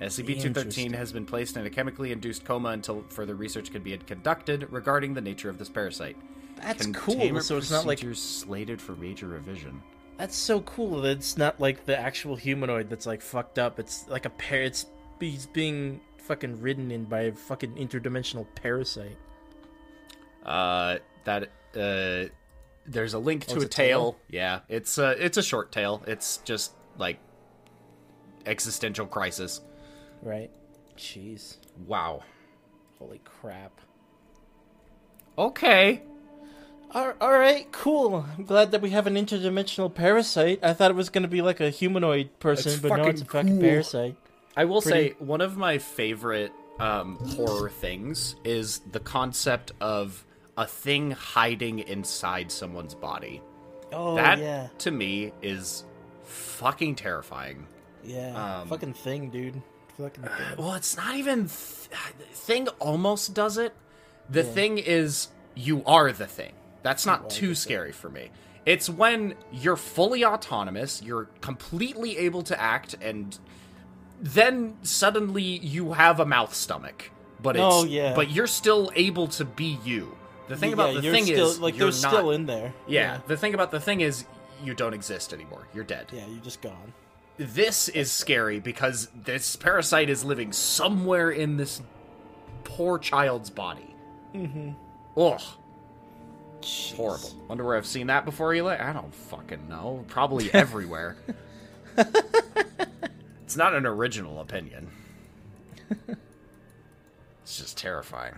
[0.00, 3.96] SCP 213 has been placed in a chemically induced coma until further research can be
[3.98, 6.16] conducted regarding the nature of this parasite.
[6.56, 7.40] That's cool.
[7.40, 9.82] So it's not like slated for major revision.
[10.18, 13.78] that's so cool that it's not like the actual humanoid that's like fucked up.
[13.78, 14.62] It's like a pair.
[14.62, 14.86] It's
[15.20, 19.16] he's being fucking ridden in by a fucking interdimensional parasite.
[20.44, 22.28] Uh, that uh,
[22.86, 24.12] there's a link to Oh, a a tale.
[24.12, 24.16] tale?
[24.28, 26.02] Yeah, it's a it's a short tale.
[26.06, 27.18] It's just like
[28.46, 29.60] existential crisis.
[30.22, 30.50] Right.
[30.96, 31.56] Jeez.
[31.86, 32.22] Wow.
[32.98, 33.80] Holy crap.
[35.38, 36.02] Okay.
[36.94, 38.26] All all right, cool.
[38.36, 40.60] I'm glad that we have an interdimensional parasite.
[40.62, 43.22] I thought it was going to be like a humanoid person, That's but no, it's
[43.22, 43.60] a fucking cool.
[43.60, 44.16] parasite.
[44.56, 50.22] I will Pretty- say one of my favorite um, horror things is the concept of
[50.56, 53.40] a thing hiding inside someone's body.
[53.92, 55.84] Oh that yeah, to me is
[56.24, 57.66] fucking terrifying.
[58.04, 58.60] yeah.
[58.60, 59.60] um, fucking thing, dude.
[59.98, 60.32] Fucking thing.
[60.58, 61.90] Well, it's not even th-
[62.32, 63.74] thing almost does it.
[64.30, 66.52] The thing is you are the thing.
[66.82, 68.30] That's not too scary for me.
[68.64, 73.38] It's when you're fully autonomous, you're completely able to act and
[74.20, 77.10] then suddenly you have a mouth stomach.
[77.42, 78.14] But it's Oh, yeah.
[78.14, 80.16] but you're still able to be you.
[80.52, 82.44] The thing Yeah, about the you're thing still, is like you're they're not, still in
[82.44, 82.74] there.
[82.86, 84.26] yeah, the thing about the thing is
[84.62, 85.66] you don't exist anymore.
[85.72, 86.92] You're dead yeah, you're just gone.
[87.38, 91.80] this is scary because this parasite is living somewhere in this
[92.64, 93.94] poor child's body.
[94.34, 94.72] Mm-hmm.
[95.18, 95.40] Ugh,
[96.60, 96.94] Jeez.
[96.96, 97.30] horrible.
[97.48, 98.76] Wonder where I've seen that before, Eli?
[98.78, 100.04] I don't fucking know.
[100.08, 101.16] Probably everywhere.
[101.96, 104.88] it's not an original opinion.
[107.44, 108.34] It's just terrifying.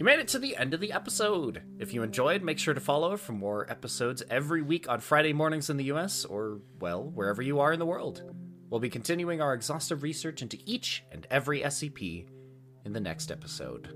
[0.00, 1.60] You made it to the end of the episode.
[1.78, 5.68] If you enjoyed, make sure to follow for more episodes every week on Friday mornings
[5.68, 8.22] in the US or, well, wherever you are in the world.
[8.70, 12.26] We'll be continuing our exhaustive research into each and every SCP
[12.86, 13.94] in the next episode.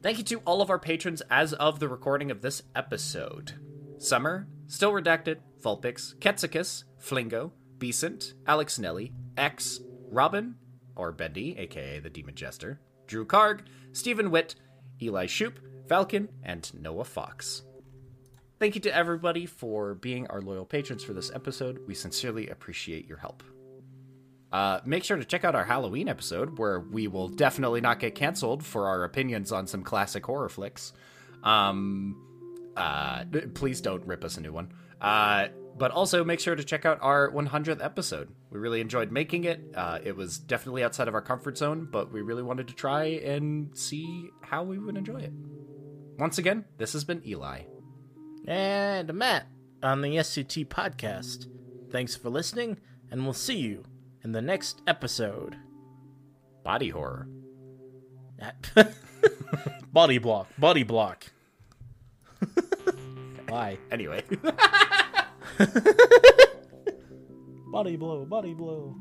[0.00, 3.54] Thank you to all of our patrons as of the recording of this episode
[3.98, 10.54] Summer, Still Redacted, Vulpix, Ketsicus, Flingo, Becent, Alex Nelly, X, Robin,
[10.94, 14.54] or Bendy, aka the Demon Jester, Drew Karg, Stephen Witt,
[15.02, 17.62] Eli Shoop, Falcon, and Noah Fox.
[18.60, 21.80] Thank you to everybody for being our loyal patrons for this episode.
[21.86, 23.42] We sincerely appreciate your help.
[24.50, 28.14] Uh, make sure to check out our Halloween episode, where we will definitely not get
[28.14, 30.92] canceled for our opinions on some classic horror flicks.
[31.42, 32.24] Um,
[32.76, 34.72] uh, please don't rip us a new one.
[35.00, 35.48] Uh,
[35.78, 38.28] but also make sure to check out our 100th episode.
[38.50, 39.60] We really enjoyed making it.
[39.74, 43.04] Uh, it was definitely outside of our comfort zone, but we really wanted to try
[43.04, 45.32] and see how we would enjoy it.
[46.18, 47.62] Once again, this has been Eli.
[48.46, 49.46] And Matt
[49.82, 51.46] on the SCT podcast.
[51.90, 52.78] Thanks for listening,
[53.10, 53.84] and we'll see you
[54.24, 55.56] in the next episode.
[56.64, 57.28] Body horror.
[59.92, 61.26] body block, body block.
[63.48, 63.78] Why?
[63.90, 64.24] Anyway.
[67.72, 68.94] body blow, body blow.